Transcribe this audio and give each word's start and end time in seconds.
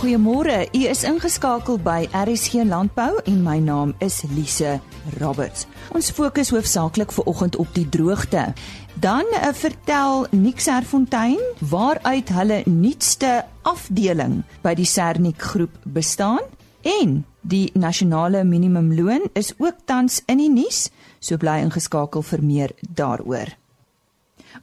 Goeiemôre. 0.00 0.64
U 0.72 0.80
is 0.88 1.02
ingeskakel 1.04 1.76
by 1.84 2.06
RSG 2.16 2.62
Landbou 2.64 3.18
en 3.28 3.42
my 3.44 3.58
naam 3.60 3.90
is 4.00 4.22
Lise 4.32 4.78
Roberts. 5.20 5.66
Ons 5.92 6.08
fokus 6.16 6.48
hoofsaaklik 6.54 7.12
ver 7.12 7.28
oggend 7.28 7.58
op 7.60 7.68
die 7.76 7.84
droogte. 7.84 8.46
Dan 8.96 9.28
uh, 9.28 9.50
vertel 9.52 10.24
Nick 10.32 10.64
Serfontein 10.64 11.36
waaruit 11.68 12.32
hulle 12.32 12.62
nuutste 12.64 13.44
afdeling 13.68 14.40
by 14.64 14.72
die 14.80 14.88
Sernik 14.88 15.44
groep 15.52 15.76
bestaan 15.84 16.48
en 16.80 17.20
die 17.44 17.68
nasionale 17.76 18.40
minimumloon 18.48 19.28
is 19.36 19.52
ook 19.60 19.84
tans 19.84 20.22
in 20.24 20.40
die 20.40 20.48
nuus, 20.48 20.86
so 21.20 21.36
bly 21.36 21.60
ingeskakel 21.60 22.24
vir 22.24 22.40
meer 22.40 22.76
daaroor. 22.88 23.52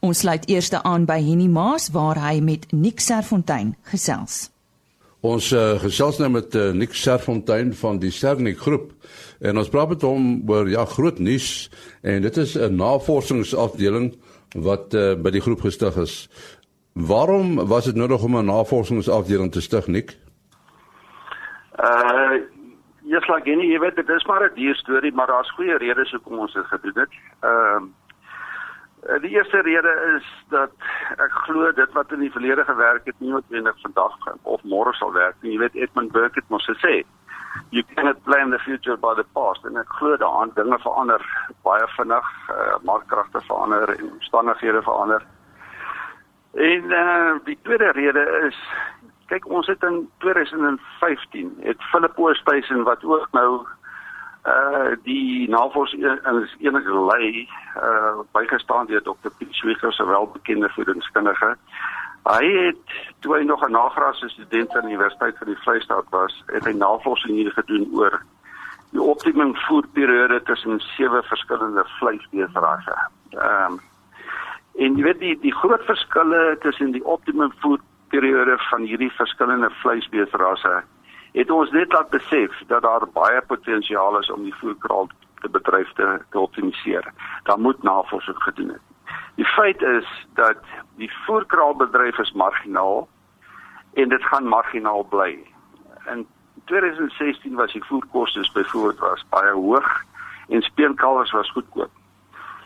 Ons 0.02 0.26
sluit 0.26 0.50
eers 0.50 0.74
aan 0.82 1.06
by 1.06 1.22
Henny 1.22 1.46
Maas 1.46 1.92
waar 1.94 2.26
hy 2.26 2.40
met 2.42 2.72
Nick 2.74 3.06
Serfontein 3.06 3.76
gesels. 3.94 4.48
Ons 5.28 5.50
uh, 5.52 5.76
gesels 5.82 6.20
nou 6.22 6.30
met 6.32 6.56
uh, 6.56 6.70
Nick 6.72 6.94
Serfontein 6.96 7.74
van 7.76 8.00
die 8.00 8.12
Sernik 8.14 8.62
groep 8.64 8.92
en 9.44 9.60
ons 9.60 9.70
praat 9.70 9.90
met 9.92 10.04
hom 10.06 10.28
oor 10.50 10.70
ja 10.72 10.86
groot 10.88 11.20
nuus 11.20 11.70
en 12.02 12.22
dit 12.22 12.38
is 12.38 12.56
'n 12.56 12.78
navorsingsafdeling 12.78 14.14
wat 14.56 14.94
uh, 14.94 15.16
by 15.16 15.32
die 15.36 15.42
groep 15.42 15.62
gestig 15.62 15.98
is. 15.98 16.30
Waarom 16.94 17.68
was 17.68 17.86
dit 17.86 17.96
nodig 17.96 18.24
om 18.24 18.38
'n 18.38 18.46
navorsingsafdeling 18.46 19.52
te 19.52 19.62
stig, 19.62 19.88
Nick? 19.88 20.18
Uh 21.80 22.56
Ja, 23.08 23.22
slag 23.24 23.46
en 23.48 23.62
jy 23.64 23.78
weet 23.80 23.96
dit 23.96 24.10
is 24.10 24.26
maar 24.28 24.44
'n 24.44 24.56
duur 24.56 24.76
storie, 24.76 25.14
maar 25.14 25.28
daar's 25.28 25.52
goeie 25.56 25.78
redes 25.78 26.12
hoekom 26.12 26.40
ons 26.40 26.54
dit 26.54 26.66
gedoen 26.66 27.00
het. 27.00 27.14
Ehm 27.40 27.84
die 29.22 29.30
eerste 29.30 29.62
rede 29.62 29.94
is 30.18 30.26
dat 30.50 30.72
ek 31.24 31.32
glo 31.46 31.72
dit 31.72 31.94
wat 31.96 32.12
in 32.12 32.26
die 32.26 32.32
verlede 32.32 32.66
gewerk 32.68 33.06
het 33.06 33.16
nie 33.20 33.32
noodwendig 33.32 33.78
vandag 33.82 34.18
of 34.44 34.64
môre 34.64 34.94
sal 35.00 35.14
werk 35.16 35.36
nie. 35.42 35.54
Jy 35.56 35.62
weet 35.64 35.76
Edmund 35.76 36.12
Burke 36.12 36.42
het 36.42 36.50
mos 36.50 36.68
gesê, 36.68 37.04
you 37.70 37.84
cannot 37.96 38.24
blame 38.24 38.52
the 38.52 38.60
future 38.60 38.98
by 38.98 39.14
the 39.16 39.26
past 39.34 39.66
en 39.66 39.80
ek 39.80 39.96
glo 40.00 40.18
daaraan 40.20 40.52
dinge 40.60 40.80
verander 40.84 41.24
baie 41.64 41.88
vinnig, 41.96 42.30
uh, 42.52 42.76
markkragte 42.84 43.42
verander 43.48 43.96
en 43.96 44.12
omstandighede 44.12 44.84
verander. 44.84 45.26
En 46.58 46.94
uh, 47.00 47.34
die 47.46 47.58
tweede 47.64 47.92
rede 47.96 48.24
is 48.48 48.60
kyk 49.28 49.48
ons 49.52 49.68
het 49.68 49.84
in 49.84 50.06
2015 50.24 51.50
het 51.64 51.84
Philip 51.92 52.20
Oosthuizen 52.20 52.84
wat 52.88 53.04
ook 53.04 53.28
nou 53.32 53.66
uh 54.48 54.96
die 55.04 55.50
navorsing 55.50 56.04
enige 56.60 57.00
lei 57.12 57.48
uh 57.76 58.20
bygestaan 58.32 58.88
deur 58.88 59.04
Dr. 59.04 59.32
Piet 59.38 59.54
Sweeger 59.54 59.94
se 59.94 60.06
welbekende 60.06 60.70
voedingskundige. 60.70 61.56
Hy 62.24 62.46
het 62.52 62.96
toe 63.20 63.36
hy 63.36 63.44
nog 63.44 63.66
'n 63.68 63.72
nagraadse 63.72 64.30
student 64.30 64.76
aan 64.76 64.86
die 64.86 64.96
Universiteit 64.96 65.38
van 65.38 65.48
die 65.48 65.62
Vrystaat 65.64 66.06
was, 66.10 66.44
het 66.46 66.66
hy 66.66 66.72
navorsing 66.72 67.36
hier 67.36 67.52
gedoen 67.52 67.90
oor 67.94 68.22
die 68.92 69.02
optimum 69.02 69.56
voedperiode 69.56 70.44
tussen 70.44 70.80
sewe 70.80 71.24
verskillende 71.24 71.84
vleisbeesrasse. 72.00 72.96
Ehm 73.30 73.74
um, 73.74 73.80
en 74.78 74.96
jy 74.96 75.04
weet 75.04 75.20
die 75.20 75.40
die 75.40 75.56
groot 75.56 75.84
verskille 75.84 76.58
tussen 76.60 76.92
die 76.92 77.06
optimum 77.06 77.52
voedperiode 77.60 78.58
van 78.70 78.82
hierdie 78.82 79.12
verskillende 79.12 79.70
vleisbeesrasse 79.70 80.84
het 81.38 81.52
ons 81.54 81.72
net 81.72 81.94
laat 81.94 82.10
besef 82.10 82.54
dat 82.68 82.82
daar 82.82 83.06
baie 83.14 83.42
potensiaal 83.46 84.18
is 84.20 84.32
om 84.34 84.44
die 84.44 84.56
voerkraal 84.58 85.10
te 85.42 85.50
bedryf 85.50 85.92
te, 85.94 86.08
te 86.30 86.40
optimaliseer. 86.40 87.14
Daar 87.44 87.60
moet 87.60 87.84
navorsing 87.84 88.38
gedoen 88.46 88.74
word. 88.74 88.86
Die 89.38 89.46
feit 89.46 89.82
is 89.82 90.08
dat 90.34 90.64
die 90.98 91.12
voerkraalbedryf 91.26 92.18
is 92.18 92.32
marginaal 92.32 93.08
en 93.94 94.10
dit 94.10 94.24
gaan 94.24 94.48
marginaal 94.50 95.04
bly. 95.12 95.38
In 96.10 96.26
2016 96.66 97.56
was 97.56 97.74
die 97.74 97.84
voerkoste 97.86 98.50
byvoorbeeld 98.54 99.00
was 99.00 99.26
baie 99.30 99.52
hoog 99.52 99.92
en 100.50 100.62
speenkalvers 100.62 101.32
was 101.32 101.52
goedkoop. 101.52 101.92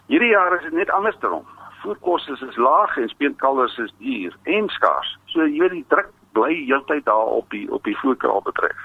Hierdie 0.08 0.32
jaar 0.32 0.56
is 0.56 0.64
dit 0.64 0.80
net 0.80 0.90
andersom. 0.90 1.44
Voerkoste 1.84 2.38
is 2.48 2.56
laag 2.56 2.98
en 2.98 3.09
speenkalvers 3.09 3.78
is 3.78 3.94
duur 3.98 4.36
en 4.44 4.70
skaars. 4.70 5.18
So 5.26 5.44
jy 5.44 5.59
weet 5.59 5.78
die 5.82 5.86
druk 5.88 6.09
bly 6.31 6.53
heeltyd 6.66 7.06
daar 7.06 7.31
op 7.40 7.50
die 7.50 7.72
op 7.72 7.84
die 7.84 7.97
voerkraal 7.97 8.42
betref. 8.42 8.78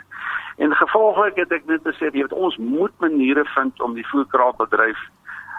En 0.56 0.72
gevolglik 0.74 1.36
het 1.36 1.52
ek 1.52 1.66
net 1.66 1.84
gesê 1.84 2.08
jy 2.08 2.22
weet 2.22 2.32
ons 2.32 2.56
moet 2.56 2.92
maniere 2.98 3.44
vind 3.54 3.82
om 3.82 3.94
die 3.94 4.06
voerkraalbedryf 4.08 4.98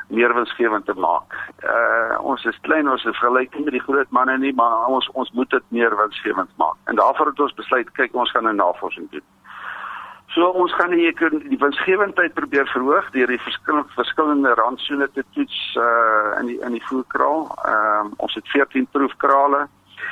meer 0.08 0.34
winsgewend 0.34 0.86
te 0.86 0.94
maak. 0.94 1.36
Uh 1.64 2.18
ons 2.22 2.46
is 2.46 2.60
klein 2.62 2.90
ons 2.90 3.06
is 3.06 3.20
gelyk 3.20 3.58
met 3.60 3.76
die 3.76 3.84
groot 3.84 4.10
manne 4.10 4.38
nie, 4.38 4.54
maar 4.54 4.88
ons 4.88 5.10
ons 5.14 5.32
moet 5.32 5.50
dit 5.50 5.64
meer 5.80 5.96
winsgewend 5.98 6.52
maak. 6.58 6.78
En 6.86 6.96
daarvoor 6.96 7.34
het 7.34 7.40
ons 7.40 7.60
besluit 7.60 7.92
kyk 8.00 8.16
ons 8.16 8.32
gaan 8.32 8.48
'n 8.48 8.56
navorsing 8.56 9.10
doen. 9.12 9.28
So 10.28 10.48
ons 10.48 10.74
gaan 10.74 10.92
die 10.92 11.14
die 11.50 11.58
winsgewendheid 11.60 12.34
probeer 12.34 12.68
verhoog 12.68 13.12
deur 13.12 13.28
die 13.28 13.42
verskillende 13.42 13.94
verskillende 13.96 14.54
randsoene 14.54 15.10
te 15.12 15.24
toets 15.34 15.76
uh 15.76 16.40
in 16.40 16.46
die 16.46 16.60
in 16.60 16.72
die 16.72 16.86
voerkraal. 16.90 17.48
Ehm 17.66 18.06
uh, 18.06 18.12
ons 18.18 18.34
het 18.34 18.48
14 18.48 18.88
proefkrale. 18.92 19.68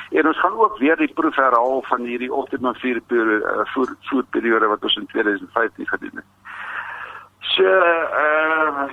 En 0.10 0.28
ons 0.28 0.40
gaan 0.40 0.58
ook 0.58 0.78
weer 0.78 0.98
die 0.98 1.14
proef 1.14 1.36
herhaal 1.36 1.82
van 1.82 2.02
hierdie 2.02 2.34
optimum 2.34 2.76
vier 2.76 3.02
periode 3.02 3.66
voer 3.74 3.96
voerperiode 4.02 4.68
wat 4.68 4.84
ons 4.84 4.96
in 4.96 5.06
2015 5.06 5.88
gedoen 5.88 6.16
het. 6.16 6.26
So 7.40 7.64
uh, 7.64 8.84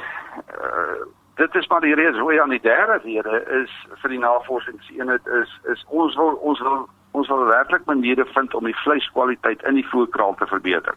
uh 0.61 1.03
dit 1.35 1.55
is 1.55 1.67
maar 1.67 1.81
die 1.81 1.95
rede 1.95 2.19
hoe 2.19 2.43
aan 2.43 2.49
die 2.49 2.61
derde 2.61 3.01
rede 3.05 3.45
is 3.63 3.71
vir 4.01 4.11
die 4.11 4.19
navorsingseenheid 4.19 5.27
is 5.27 5.61
is 5.73 5.85
ons 5.89 6.17
wil 6.17 6.37
ons 6.51 6.61
wil 6.61 6.89
ons 7.13 7.29
wil 7.29 7.45
werklik 7.45 7.85
maniere 7.85 8.25
vind 8.25 8.55
om 8.55 8.65
die 8.65 8.77
vleiskwaliteit 8.85 9.63
in 9.63 9.75
die 9.75 9.89
voerkraal 9.89 10.35
te 10.35 10.47
verbeter. 10.47 10.95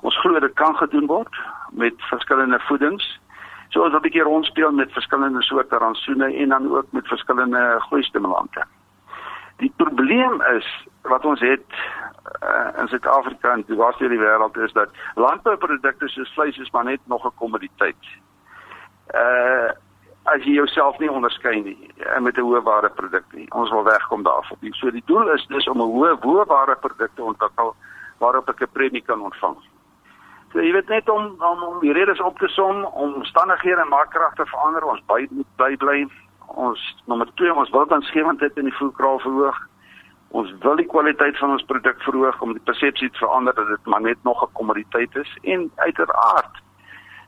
Ons 0.00 0.18
glo 0.22 0.40
dit 0.40 0.54
kan 0.54 0.76
gedoen 0.76 1.06
word 1.06 1.38
met 1.70 2.08
verskillende 2.10 2.58
voedings. 2.68 3.06
So 3.68 3.82
ons 3.82 3.92
wil 3.92 4.00
'n 4.00 4.06
bietjie 4.08 4.22
rondspeel 4.22 4.72
met 4.72 4.92
verskillende 4.92 5.42
soorte 5.42 5.76
rantsoene 5.76 6.34
en 6.34 6.48
dan 6.48 6.70
ook 6.76 6.92
met 6.92 7.06
verskillende 7.06 7.76
groeistimulante. 7.78 8.64
Die 9.56 9.72
probleem 9.76 10.42
is 10.56 10.66
wat 11.02 11.24
ons 11.24 11.40
het 11.40 11.64
uh, 12.42 12.80
in 12.80 12.88
Suid-Afrika 12.88 13.52
en 13.52 13.64
res 13.68 13.96
van 13.96 14.12
die 14.12 14.20
wêreld 14.20 14.56
is 14.56 14.72
dat 14.72 14.88
landbouprodukte 15.14 16.08
soos 16.08 16.32
vleis 16.34 16.58
is 16.58 16.70
maar 16.70 16.84
net 16.84 17.00
nog 17.04 17.24
'n 17.24 17.38
kommoditeit. 17.38 18.04
Uh 19.14 19.72
as 20.26 20.42
jy 20.42 20.56
jouself 20.58 20.98
nie 20.98 21.10
onderskei 21.10 21.60
nie 21.62 21.78
uh, 22.02 22.18
met 22.18 22.36
'n 22.36 22.42
hoë 22.42 22.62
waarde 22.62 22.90
produk 22.90 23.24
nie. 23.32 23.46
Ons 23.52 23.70
wil 23.70 23.84
wegkom 23.84 24.22
daarvan. 24.22 24.58
So 24.72 24.90
die 24.90 25.02
doel 25.06 25.30
is 25.32 25.46
dus 25.46 25.68
om 25.68 25.78
'n 25.78 25.92
hoë 25.94 26.18
hoë 26.20 26.46
waarde 26.46 26.76
produk 26.76 27.10
te 27.14 27.22
ontwikkel 27.22 27.74
waarop 28.18 28.48
ek 28.48 28.60
'n 28.60 28.72
premie 28.72 29.02
kan 29.02 29.20
ontvang. 29.20 29.56
So 30.52 30.60
jy 30.60 30.72
weet 30.72 30.88
net 30.88 31.08
om 31.08 31.24
om, 31.38 31.62
om 31.62 31.80
die 31.80 31.92
redes 31.92 32.20
op 32.20 32.38
te 32.38 32.48
som, 32.48 32.84
om 32.84 33.14
omstandighede 33.14 33.80
en 33.80 33.88
maakkragte 33.88 34.46
verander, 34.46 34.84
ons 34.84 35.02
by 35.06 35.28
bly 35.56 35.76
bly 35.76 36.08
ons 36.56 36.82
nommer 37.06 37.28
2 37.40 37.54
ons 37.54 37.72
wil 37.74 37.86
dan 37.86 38.04
skewendheid 38.08 38.56
in 38.56 38.70
die 38.70 38.78
voerkraal 38.78 39.18
verhoog. 39.24 39.58
Ons 40.36 40.52
wil 40.64 40.76
die 40.80 40.88
kwaliteit 40.90 41.38
van 41.38 41.54
ons 41.54 41.64
produk 41.70 42.00
verhoog 42.02 42.40
om 42.42 42.54
die 42.56 42.66
persepsie 42.68 43.10
te 43.10 43.22
verander 43.24 43.54
dat 43.54 43.68
dit 43.72 43.90
maar 43.92 44.02
net 44.02 44.18
nog 44.24 44.42
'n 44.42 44.52
kommoditeit 44.52 45.16
is 45.16 45.32
en 45.42 45.70
uiteraard 45.76 46.64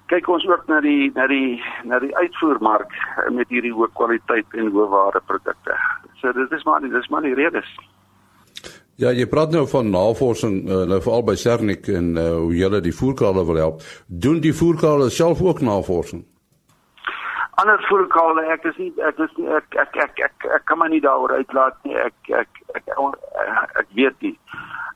kyk 0.09 0.29
ons 0.29 0.47
ook 0.49 0.65
na 0.71 0.81
die 0.81 1.11
na 1.15 1.27
die 1.27 1.61
na 1.85 2.01
die 2.01 2.15
uitvoermark 2.17 2.93
met 3.37 3.51
hierdie 3.53 3.75
hoë 3.77 3.91
kwaliteit 3.99 4.57
en 4.57 4.73
hoë 4.73 4.89
waarde 4.89 5.21
produkte. 5.27 5.77
So 6.21 6.33
dit 6.33 6.53
is 6.53 6.65
maar 6.65 6.81
dit 6.81 6.93
is 6.93 7.09
maar 7.13 7.27
die 7.27 7.37
redes. 7.37 7.69
Ja, 8.99 9.13
jy 9.15 9.29
praat 9.31 9.53
nou 9.55 9.63
van 9.71 9.93
navorsing 9.95 10.57
uh, 10.67 10.83
nou 10.91 10.99
veral 11.05 11.23
by 11.29 11.37
Sernik 11.39 11.87
en 11.89 12.17
uh, 12.17 12.31
hoe 12.41 12.55
julle 12.57 12.81
die 12.83 12.95
voerkrale 12.95 13.45
wil 13.47 13.61
help. 13.63 13.85
Doen 14.07 14.41
die 14.43 14.55
voerkrale 14.55 15.11
self 15.15 15.43
ook 15.43 15.61
navorsing? 15.63 16.25
Ander 17.63 17.85
voelkale 17.89 18.45
ek 18.55 18.65
is 18.71 18.77
nie 18.81 18.93
ek 19.11 19.19
is 19.25 19.35
nie 19.37 19.49
ek 19.59 19.79
ek 19.85 19.97
ek 20.05 20.25
ek, 20.29 20.49
ek 20.59 20.65
kan 20.71 20.79
maar 20.79 20.93
nie 20.93 21.03
daaroor 21.05 21.35
uitlaat 21.41 21.79
nie. 21.85 21.97
Ek 21.97 22.33
ek 22.43 22.63
ek 22.75 22.93
ek, 22.95 23.77
ek 23.83 23.89
weet 24.01 24.21
nie. 24.27 24.37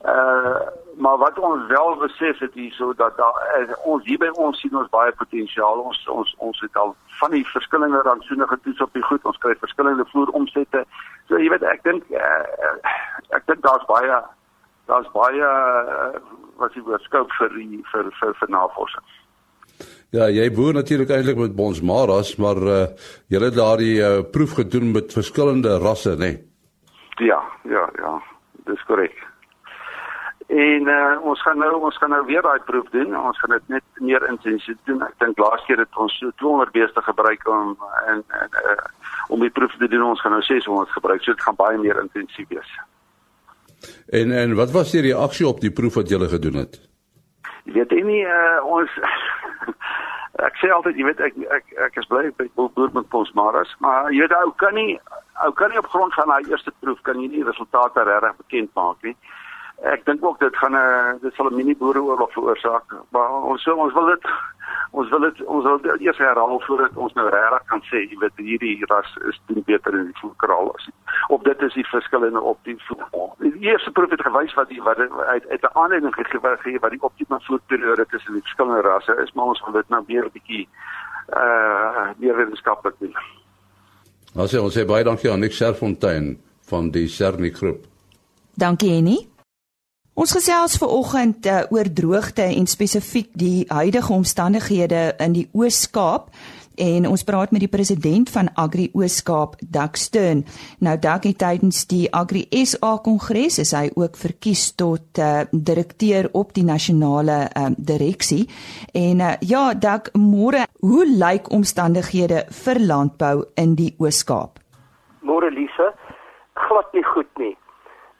Uh 0.02 0.60
maar 1.02 1.16
wat 1.16 1.38
ons 1.38 1.62
wel 1.70 1.94
besef 1.96 2.38
het 2.44 2.54
hier 2.54 2.72
so 2.76 2.92
dat 2.94 3.16
daar 3.16 3.76
ons 3.88 4.04
hier 4.04 4.18
by 4.20 4.28
ons 4.44 4.58
sien 4.60 4.74
ons 4.76 4.90
baie 4.92 5.12
potensiaal. 5.16 5.80
Ons 5.88 6.02
ons 6.08 6.34
ons 6.38 6.60
het 6.60 6.76
al 6.76 6.94
van 7.20 7.30
die 7.32 7.46
verskillende 7.48 8.02
rantsoene 8.04 8.46
getoets 8.50 8.84
op 8.84 8.92
die 8.92 9.06
goed. 9.08 9.24
Ons 9.24 9.40
kry 9.40 9.54
verskillende 9.62 10.04
vloer 10.12 10.34
omsette 10.36 10.84
so 11.32 11.40
jy 11.40 11.48
weet 11.52 11.64
ek 11.64 11.82
dink 11.86 12.04
uh, 12.12 12.72
ek 13.36 13.46
dink 13.48 13.62
daar's 13.64 13.84
baie 13.88 14.20
daar's 14.90 15.08
baie 15.14 15.40
uh, 15.40 16.20
wat 16.60 16.74
jy 16.76 16.84
beskryf 16.86 17.32
vir 17.38 17.54
die 17.56 17.80
vir 17.92 18.10
vir, 18.20 18.34
vir 18.40 18.52
navorsing 18.52 19.06
Ja, 20.12 20.26
jy 20.28 20.50
boer 20.52 20.74
natuurlik 20.76 21.08
eintlik 21.08 21.38
met 21.40 21.54
Bonsmaras, 21.56 22.34
maar 22.36 22.58
uh 22.60 22.80
jy 23.32 23.40
het 23.40 23.54
daardie 23.56 23.94
uh, 23.96 24.18
proef 24.28 24.58
gedoen 24.58 24.90
met 24.92 25.12
verskillende 25.12 25.78
rasse, 25.80 26.12
né? 26.20 26.36
Nee? 26.36 27.28
Ja, 27.28 27.38
ja, 27.64 27.88
ja. 27.96 28.12
Dis 28.68 28.82
korrek. 28.84 29.16
En 30.52 30.90
uh 30.96 31.24
ons 31.24 31.40
gaan 31.42 31.58
nou 31.58 31.80
ons 31.80 31.96
gaan 31.96 32.12
nou 32.12 32.26
weer 32.28 32.44
daai 32.44 32.60
proef 32.68 32.92
doen. 32.92 33.16
Ons 33.16 33.40
gaan 33.40 33.56
dit 33.56 33.72
net 33.78 34.04
meer 34.04 34.28
intensief 34.28 34.76
doen. 34.84 35.00
Ek 35.00 35.16
dink 35.24 35.40
laas 35.40 35.64
keer 35.64 35.80
het 35.80 35.96
ons 35.96 36.18
so 36.20 36.28
200 36.44 36.76
beeste 36.76 37.08
gebruik 37.08 37.48
om 37.48 37.72
en, 38.12 38.22
en 38.44 38.62
uh 38.68 38.76
om 39.32 39.40
die 39.40 39.50
proef 39.50 39.72
te 39.80 39.88
doen. 39.88 40.10
Ons 40.12 40.20
gaan 40.20 40.36
nou 40.36 40.44
600 40.44 40.92
gebruik. 40.92 41.24
So 41.24 41.32
dit 41.32 41.48
gaan 41.48 41.56
baie 41.56 41.80
meer 41.80 42.04
intensief 42.04 42.52
wees. 42.52 42.78
En 44.12 44.36
en 44.44 44.56
wat 44.60 44.76
was 44.76 44.92
die 44.92 45.08
reaksie 45.08 45.48
op 45.48 45.64
die 45.64 45.72
proef 45.72 46.02
wat 46.02 46.12
julle 46.12 46.28
gedoen 46.28 46.66
het? 46.66 46.91
Jy 47.64 47.72
weet 47.72 47.92
nie 48.04 48.22
uh, 48.26 48.58
ons 48.66 48.90
ek 50.46 50.56
sê 50.60 50.70
altyd 50.74 50.98
jy 50.98 51.06
weet 51.06 51.20
ek 51.20 51.36
ek 51.58 51.74
ek 51.88 52.00
is 52.00 52.08
bly 52.10 52.30
by 52.38 52.48
boer 52.56 52.90
met 52.96 53.08
Ponsmaras, 53.12 53.74
maar 53.84 54.10
jy 54.10 54.24
weet 54.24 54.34
ou 54.40 54.50
kan 54.62 54.74
nie 54.74 54.98
ou 55.46 55.52
kan 55.58 55.70
nie 55.70 55.78
op 55.78 55.90
grond 55.92 56.14
van 56.18 56.32
daai 56.32 56.50
eerste 56.50 56.74
proef 56.80 57.00
kan 57.06 57.20
jy 57.20 57.28
nie 57.28 57.46
resultate 57.46 58.04
regtig 58.08 58.40
bekend 58.42 58.74
maak 58.78 58.98
nie. 59.06 59.16
Ek 59.92 60.04
dink 60.06 60.24
ook 60.24 60.38
dit 60.40 60.56
gaan 60.56 60.74
'n 60.74 60.82
uh, 60.82 61.20
dit 61.22 61.34
sal 61.34 61.50
'n 61.50 61.56
mini 61.56 61.74
boereoorlog 61.76 62.32
veroorsaak, 62.32 62.86
maar 63.10 63.30
ons 63.30 63.62
so 63.62 63.74
ons 63.74 63.94
wil 63.94 64.06
dit 64.06 64.26
ons 64.92 65.08
wil 65.08 65.20
dit 65.20 65.42
ons 65.44 65.64
wil 65.64 65.78
dit 65.80 66.00
eers 66.06 66.18
herhaal 66.18 66.60
voordat 66.66 66.96
ons 66.96 67.14
nou 67.18 67.28
regtig 67.32 67.66
kan 67.70 67.82
sê 67.88 68.02
jy 68.04 68.18
weet 68.20 68.36
hierdie 68.36 68.74
ras 68.90 69.14
is 69.30 69.40
doen 69.48 69.62
beter 69.66 69.96
in 69.98 70.10
die 70.10 70.20
voerkraal 70.20 70.72
as 70.74 70.88
of 71.28 71.42
dit 71.48 71.62
is 71.68 71.76
die 71.78 71.86
verskillende 71.88 72.40
op 72.40 72.58
die 72.68 72.76
die 73.44 73.51
eerste 73.62 73.90
proef 73.90 74.10
het 74.10 74.22
gewys 74.22 74.54
wat 74.54 74.68
die 74.68 74.82
wat 74.82 74.98
uit 74.98 75.46
uit 75.48 75.62
'n 75.62 75.76
aanleiding 75.78 76.14
gegee 76.14 76.56
gee 76.64 76.78
wat 76.78 76.90
die 76.90 77.02
optimale 77.02 77.44
voedperiode 77.44 78.06
tussen 78.10 78.32
die 78.32 78.42
verskillende 78.42 78.80
rasse 78.80 79.14
is 79.22 79.32
maar 79.32 79.44
ons 79.44 79.62
wil 79.64 79.72
dit 79.72 79.88
nou 79.88 80.02
weer 80.06 80.24
'n 80.24 80.32
bietjie 80.32 80.68
uh 81.42 82.08
meer 82.16 82.36
wetenskaplik 82.36 82.94
doen. 82.98 83.16
Ons 84.34 84.54
sê 84.54 84.58
ons 84.58 84.78
sê 84.78 84.84
baie 84.86 85.04
dankie 85.04 85.30
aan 85.30 85.40
Nick 85.40 85.52
Serfontein 85.52 86.40
van 86.68 86.90
die 86.90 87.08
Sernik 87.08 87.56
groep. 87.56 87.84
Dankie 88.54 88.96
Annie. 88.96 89.28
Ons 90.12 90.32
gesels 90.32 90.76
ver 90.76 90.88
oggend 90.92 91.46
uh, 91.46 91.62
oor 91.72 91.88
droogte 91.92 92.42
en 92.42 92.66
spesifiek 92.66 93.30
die 93.32 93.64
huidige 93.68 94.12
omstandighede 94.12 95.14
in 95.18 95.32
die 95.32 95.48
Oos-Kaap 95.52 96.28
en 96.76 97.06
ons 97.08 97.24
praat 97.24 97.52
met 97.52 97.62
die 97.64 97.70
president 97.70 98.30
van 98.30 98.50
Agri 98.54 98.88
Oos-Kaap, 98.94 99.56
Dak 99.60 99.96
Stern. 99.96 100.44
Nou 100.80 100.96
Dak 100.98 101.24
het 101.28 101.38
tydens 101.38 101.84
die 101.90 102.06
Agri 102.12 102.44
SA 102.64 102.96
Kongres 103.04 103.58
is 103.62 103.72
hy 103.76 103.88
ook 103.94 104.16
verkies 104.16 104.72
tot 104.76 105.18
uh, 105.18 105.44
direkteur 105.52 106.28
op 106.32 106.52
die 106.56 106.64
nasionale 106.64 107.46
um, 107.58 107.74
direksie. 107.78 108.46
En 108.94 109.20
uh, 109.20 109.34
ja, 109.40 109.72
Dak, 109.74 110.12
môre, 110.16 110.66
hoe 110.80 111.06
lyk 111.06 111.52
omstandighede 111.52 112.46
vir 112.64 112.80
landbou 112.80 113.48
in 113.56 113.76
die 113.76 113.94
Oos-Kaap? 113.98 114.62
Môre 115.22 115.50
Lise, 115.54 115.92
glad 116.68 116.88
nie 116.92 117.06
goed 117.14 117.30
nie 117.38 117.56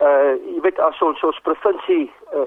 uh 0.03 0.35
jy 0.35 0.61
weet 0.65 0.79
as 0.83 0.99
ons 1.05 1.21
ons 1.27 1.39
provinsie 1.47 2.07
uh, 2.35 2.47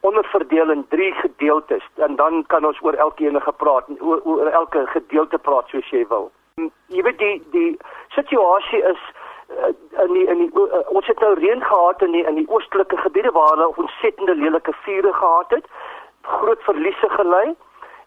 onderverdeel 0.00 0.70
in 0.70 0.84
drie 0.88 1.12
gedeeltes 1.12 1.84
en 1.94 2.16
dan 2.16 2.44
kan 2.46 2.64
ons 2.64 2.82
oor 2.82 2.94
elkeen 2.94 3.40
gepraat 3.40 3.84
oor, 3.98 4.20
oor 4.24 4.46
elke 4.46 4.86
gedeelte 4.86 5.38
praat 5.38 5.68
soos 5.68 5.90
jy 5.90 6.04
wil. 6.08 6.30
Jy 6.86 7.02
weet 7.02 7.18
die 7.18 7.36
die 7.52 7.76
situasie 8.16 8.82
is 8.92 9.00
uh, 9.48 9.72
in 10.04 10.12
die 10.12 10.26
in 10.26 10.44
die 10.44 10.50
uh, 10.54 10.82
ons 10.88 11.06
het 11.06 11.20
nou 11.20 11.34
reën 11.38 11.64
gehad 11.64 12.02
in 12.02 12.12
die 12.16 12.24
in 12.24 12.40
die 12.40 12.48
oostelike 12.48 12.96
gebiede 12.96 13.32
waar 13.36 13.52
hulle 13.54 13.72
ontsettende 13.76 14.34
lelike 14.34 14.72
vure 14.84 15.12
gehad 15.12 15.58
het, 15.58 15.66
groot 16.22 16.62
verliese 16.68 17.08
gelei 17.16 17.54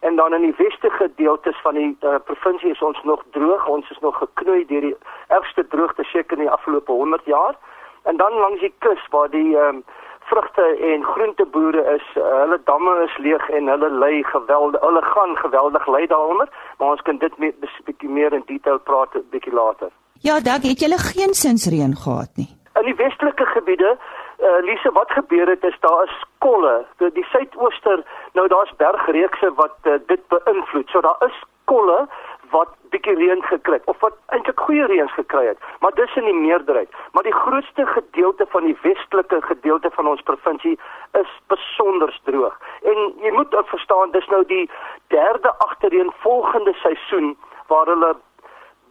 en 0.04 0.16
dan 0.16 0.34
in 0.34 0.42
die 0.42 0.56
weste 0.58 0.90
gedeeltes 0.90 1.62
van 1.62 1.74
die 1.80 1.98
uh, 2.02 2.16
provinsie 2.26 2.72
is 2.72 2.82
ons 2.82 3.04
nog 3.04 3.24
droog, 3.32 3.68
ons 3.68 3.90
is 3.90 4.00
nog 4.00 4.18
geknoei 4.18 4.66
deur 4.66 4.82
die 4.90 4.96
ergste 5.28 5.68
droogte 5.68 6.04
seker 6.04 6.38
in 6.38 6.44
die 6.44 6.52
afgelope 6.52 6.92
100 6.92 7.26
jaar. 7.26 7.56
En 8.04 8.18
dan 8.18 8.34
langs 8.34 8.60
die 8.60 8.74
kus 8.84 9.06
waar 9.16 9.30
die 9.32 9.56
um, 9.56 9.84
vrugte 10.30 10.66
en 10.92 11.04
groenteboere 11.04 11.84
is, 11.96 12.08
uh, 12.16 12.24
hulle 12.44 12.60
damme 12.70 12.94
is 13.04 13.18
leeg 13.18 13.50
en 13.50 13.68
hulle 13.68 13.90
lê 13.90 14.24
geweldig, 14.24 14.82
hulle 14.82 15.02
gaan 15.02 15.38
geweldig 15.38 15.88
ly 15.88 16.06
daaronder, 16.08 16.50
maar 16.78 16.96
ons 16.96 17.02
kan 17.02 17.18
dit 17.18 17.38
met 17.38 17.56
bietjie 17.86 18.10
meer 18.10 18.34
in 18.34 18.44
detail 18.46 18.80
praat 18.80 19.16
bietjie 19.30 19.54
later. 19.54 19.90
Ja, 20.22 20.40
dalk 20.40 20.64
het 20.64 20.80
julle 20.80 20.98
geen 20.98 21.34
sinsreën 21.34 21.96
gehad 21.96 22.32
nie. 22.36 22.50
In 22.80 22.86
die 22.90 22.96
westelike 22.96 23.46
gebiede 23.46 23.98
Uh, 24.44 24.60
Lise, 24.66 24.92
wat 24.92 25.12
gebeur 25.12 25.48
het 25.48 25.64
is 25.64 25.78
daar 25.80 26.04
is 26.04 26.24
kolle. 26.38 26.86
Die, 26.98 27.12
die 27.12 27.24
suidooster, 27.24 28.04
nou 28.34 28.48
daar's 28.48 28.74
bergreekse 28.78 29.54
wat 29.56 29.76
uh, 29.84 29.94
dit 30.08 30.20
beïnvloed. 30.28 30.90
So 30.90 31.00
daar 31.02 31.22
is 31.28 31.38
kolle 31.72 32.08
wat 32.52 32.74
bietjie 32.94 33.16
reën 33.20 33.42
gekry 33.50 33.80
het 33.80 33.88
of 33.92 34.00
wat 34.06 34.18
eintlik 34.36 34.60
goeie 34.66 34.86
reën 34.92 35.10
gekry 35.16 35.46
het, 35.52 35.62
maar 35.82 35.96
dis 36.00 36.16
in 36.22 36.28
die 36.30 36.40
meerderheid. 36.40 36.90
Maar 37.12 37.24
die 37.28 37.36
grootste 37.36 37.86
gedeelte 37.86 38.46
van 38.56 38.68
die 38.70 38.78
westelike 38.82 39.42
gedeelte 39.42 39.92
van 39.98 40.08
ons 40.08 40.22
provinsie 40.30 40.78
is 41.20 41.32
besonder 41.54 42.14
droog. 42.30 42.60
En 42.84 43.00
jy 43.26 43.32
moet 43.32 43.56
verstaan 43.72 44.12
dis 44.12 44.28
nou 44.34 44.44
die 44.46 44.70
derde 45.14 45.54
agtereenvolgende 45.68 46.74
seisoen 46.82 47.36
waar 47.68 47.86
hulle 47.86 48.16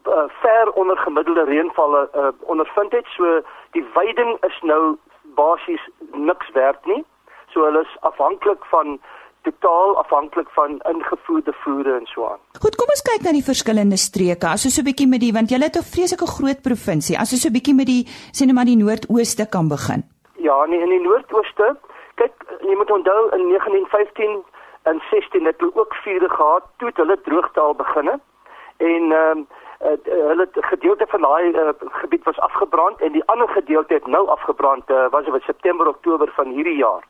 uh, 0.06 0.24
ver 0.42 0.72
onder 0.72 0.98
gemiddelde 0.98 1.44
reënvalle 1.44 2.08
uh, 2.14 2.28
ondervind 2.40 2.92
het. 2.92 3.06
So 3.16 3.40
die 3.70 3.84
veiding 3.94 4.36
is 4.40 4.60
nou 4.62 4.96
basies 5.38 5.88
niks 6.12 6.50
werd 6.52 6.84
nie. 6.84 7.04
So 7.52 7.64
hulle 7.64 7.84
is 7.84 7.96
afhanklik 8.00 8.64
van 8.64 9.00
totaal 9.42 9.96
afhanklik 10.02 10.48
van 10.56 10.80
ingevoerde 10.92 11.52
voere 11.52 11.98
en 11.98 12.06
so 12.06 12.26
aan. 12.26 12.40
Goed, 12.62 12.76
kom 12.76 12.92
ons 12.94 13.04
kyk 13.10 13.22
na 13.26 13.32
die 13.32 13.44
verskillende 13.44 13.96
streke. 13.96 14.46
As 14.46 14.64
ons 14.66 14.74
so 14.74 14.82
'n 14.82 14.88
bietjie 14.90 15.08
met 15.08 15.20
die 15.20 15.32
want 15.32 15.50
julle 15.50 15.68
het 15.68 15.78
'n 15.78 15.90
vreeslike 15.94 16.28
groot 16.36 16.60
provinsie. 16.62 17.18
As 17.18 17.32
ons 17.32 17.42
so 17.42 17.48
'n 17.48 17.56
bietjie 17.58 17.74
met 17.74 17.86
die 17.86 18.04
sê 18.36 18.46
net 18.46 18.54
maar 18.54 18.70
die 18.72 18.82
noordooste 18.84 19.46
kan 19.54 19.68
begin. 19.68 20.02
Ja, 20.48 20.64
nee, 20.66 20.80
in 20.80 20.88
die 20.88 21.06
noordooste, 21.08 21.76
kyk, 22.14 22.34
jy 22.60 22.74
moet 22.76 22.90
onthou 22.90 23.22
in 23.36 23.42
1915 23.48 24.44
en 24.82 25.02
16 25.10 25.44
het 25.46 25.60
hulle 25.60 25.74
ook 25.74 25.94
vure 25.94 26.28
gehad 26.28 26.64
toe 26.76 26.90
hulle 26.94 27.20
droogte 27.22 27.60
al 27.60 27.74
beginne. 27.74 28.20
En 28.76 29.02
ehm 29.12 29.38
um, 29.38 29.46
hulle 30.04 30.48
gedeelte 30.52 31.06
van 31.08 31.20
daai 31.20 31.48
uh, 31.52 31.68
gebied 31.78 32.24
was 32.24 32.38
afgebrand 32.38 33.00
en 33.00 33.12
die 33.12 33.24
ander 33.24 33.48
gedeelte 33.48 33.94
het 33.94 34.06
nou 34.06 34.28
afgebrand 34.28 34.90
uh, 34.90 35.06
was 35.10 35.24
dit 35.24 35.42
September 35.42 35.88
Oktober 35.88 36.32
van 36.34 36.46
hierdie 36.46 36.76
jaar. 36.76 37.02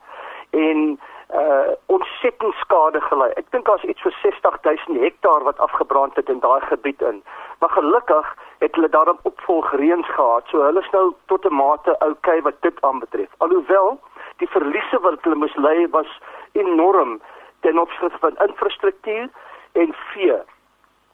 En 0.51 1.01
uh 1.33 1.73
ontsettend 1.87 2.55
skade 2.55 3.01
gelei. 3.01 3.31
Ek 3.41 3.51
dink 3.51 3.65
daar's 3.67 3.85
iets 3.89 4.03
vir 4.05 4.15
60000 4.23 5.01
hektaar 5.01 5.43
wat 5.49 5.59
afgebrand 5.59 6.17
het 6.17 6.29
in 6.29 6.41
daai 6.41 6.61
gebied 6.61 7.01
in. 7.03 7.23
Maar 7.59 7.71
gelukkig 7.71 8.37
het 8.59 8.75
hulle 8.75 8.89
daarop 8.89 9.19
opvolg 9.23 9.73
reëns 9.73 10.09
gehad. 10.15 10.45
So 10.51 10.63
hulle 10.63 10.81
is 10.81 10.91
nou 10.93 11.13
tot 11.27 11.45
'n 11.45 11.55
mate 11.55 11.97
okay 11.99 12.43
wat 12.43 12.61
dit 12.61 12.81
aanbetref. 12.81 13.31
Alhoewel 13.39 14.01
die 14.37 14.49
verliese 14.49 15.01
wat 15.01 15.23
hulle 15.23 15.41
moes 15.45 15.57
ly 15.57 15.89
was 15.91 16.21
enorm 16.53 17.21
ten 17.61 17.79
opsigte 17.79 18.19
van 18.19 18.37
infrastruktuur 18.47 19.29
en 19.73 19.95
vee. 20.13 20.39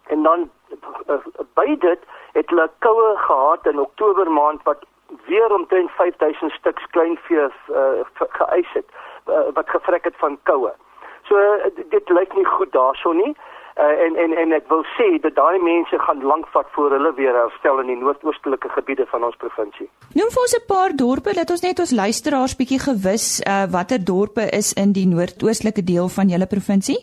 En 0.07 0.23
dan 0.23 0.51
uh, 1.07 1.15
by 1.55 1.77
dit 1.79 2.01
het 2.33 2.51
hulle 2.51 2.71
koue 2.79 3.17
gehad 3.17 3.67
in 3.67 3.81
Oktober 3.81 4.31
maand 4.33 4.63
wat 4.63 4.85
weer 5.27 5.55
omtrent 5.55 5.91
5000 5.91 6.53
stuks 6.53 6.87
kleinvee 6.91 7.49
uh, 7.69 8.05
geëis 8.41 8.73
het 8.73 8.89
uh, 9.29 9.49
wat 9.55 9.69
gevrek 9.69 10.05
het 10.05 10.17
van 10.17 10.39
koue. 10.43 10.73
So 11.29 11.37
dit, 11.77 11.91
dit 11.91 12.11
lyk 12.11 12.35
nie 12.35 12.49
goed 12.57 12.73
daarso 12.73 13.13
nie. 13.13 13.35
Uh, 13.79 13.85
en 14.05 14.17
en 14.17 14.33
en 14.43 14.53
ek 14.57 14.65
wil 14.73 14.81
sê 14.97 15.05
dat 15.23 15.37
daai 15.37 15.59
mense 15.63 15.99
gaan 16.03 16.23
lank 16.27 16.49
vat 16.55 16.67
voor 16.75 16.91
hulle 16.97 17.13
weer 17.15 17.37
herstel 17.39 17.79
in 17.79 17.93
die 17.93 17.99
noordoostelike 18.01 18.69
gebiede 18.75 19.05
van 19.07 19.27
ons 19.29 19.37
provinsie. 19.39 19.87
Noem 20.19 20.33
vir 20.35 20.43
ons 20.43 20.57
'n 20.59 20.67
paar 20.73 20.97
dorpe 21.03 21.35
dat 21.37 21.51
ons 21.55 21.63
net 21.63 21.79
ons 21.85 21.95
luisteraars 22.01 22.57
bietjie 22.59 22.81
gewis 22.87 23.27
uh, 23.47 23.71
watter 23.77 24.03
dorpe 24.03 24.49
is 24.61 24.73
in 24.83 24.91
die 24.99 25.07
noordoostelike 25.07 25.85
deel 25.93 26.09
van 26.17 26.27
julle 26.35 26.51
provinsie? 26.55 26.99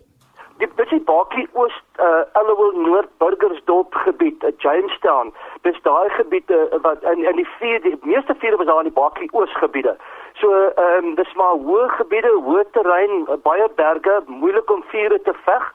Die 0.60 0.68
Bitsy 0.76 1.00
Barkley 1.00 1.48
Oost 1.54 1.88
uh 2.00 2.24
Allowil 2.40 2.72
Noord 2.88 3.10
Burgersdorp 3.24 3.96
gebied, 4.08 4.44
uh, 4.44 4.52
Jamestown. 4.64 5.32
Dis 5.62 5.80
daai 5.88 6.10
gebiede 6.20 6.60
uh, 6.60 6.84
wat 6.84 7.04
in 7.04 7.24
in 7.24 7.36
die 7.40 7.50
vier 7.60 7.80
die 7.88 7.96
meeste 8.04 8.36
vier 8.44 8.58
was 8.58 8.68
daar 8.68 8.84
in 8.84 8.92
die 8.92 9.00
Barkley 9.00 9.30
Oost 9.32 9.56
gebiede. 9.64 9.96
So 10.40 10.52
ehm 10.52 11.06
um, 11.06 11.16
dis 11.16 11.34
maar 11.40 11.56
hoë 11.68 11.90
gebiede, 11.98 12.32
hoë 12.48 12.64
terrein, 12.76 13.28
baie 13.44 13.68
berge, 13.76 14.16
moeilik 14.28 14.72
om 14.72 14.84
vure 14.92 15.22
te 15.22 15.34
veg. 15.46 15.70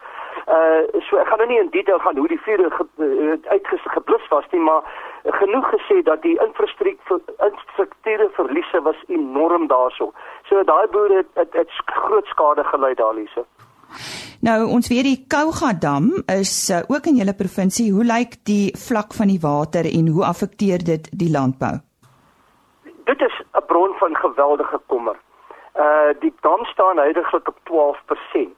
Uh 0.56 1.00
so 1.06 1.16
ek 1.22 1.30
gaan 1.30 1.40
nou 1.42 1.48
nie 1.48 1.60
in 1.60 1.72
detail 1.76 1.98
gaan 2.04 2.18
hoe 2.20 2.28
die 2.28 2.40
vure 2.44 2.68
ge, 2.76 2.86
uh, 3.06 3.38
uitgeblus 3.54 4.28
was 4.28 4.44
nie, 4.52 4.60
maar 4.60 4.84
genoeg 5.40 5.66
gesê 5.74 6.02
dat 6.02 6.22
die 6.22 6.36
infrastruktuur 6.46 7.20
infrastrukture 7.48 8.28
verliese 8.36 8.82
was 8.82 9.00
enorm 9.08 9.66
daarso. 9.72 10.12
So 10.48 10.62
daai 10.64 10.86
boere 10.92 11.22
het, 11.22 11.32
het, 11.34 11.52
het 11.52 11.68
groot 12.04 12.26
skade 12.26 12.64
gely 12.64 12.94
daar 12.94 13.16
hierse. 13.16 13.44
Nou 14.40 14.58
ons 14.76 14.88
weet 14.88 15.04
die 15.04 15.20
Kouga 15.28 15.72
dam 15.72 16.12
is 16.40 16.70
uh, 16.70 16.84
ook 16.88 17.06
in 17.06 17.20
julle 17.20 17.36
provinsie. 17.36 17.92
Hoe 17.92 18.04
lyk 18.04 18.40
die 18.48 18.72
vlak 18.88 19.12
van 19.16 19.28
die 19.32 19.40
water 19.40 19.88
en 19.88 20.08
hoe 20.08 20.24
affekteer 20.24 20.84
dit 20.84 21.08
die 21.12 21.32
landbou? 21.32 21.78
Dit 23.10 23.20
is 23.28 23.42
'n 23.52 23.66
bron 23.66 23.94
van 23.94 24.16
geweldige 24.16 24.80
kommer. 24.86 25.16
Uh 25.76 26.10
die 26.18 26.34
dam 26.40 26.64
staan 26.64 26.96
heidaglik 26.96 27.48
op 27.48 27.58
12%. 27.64 28.56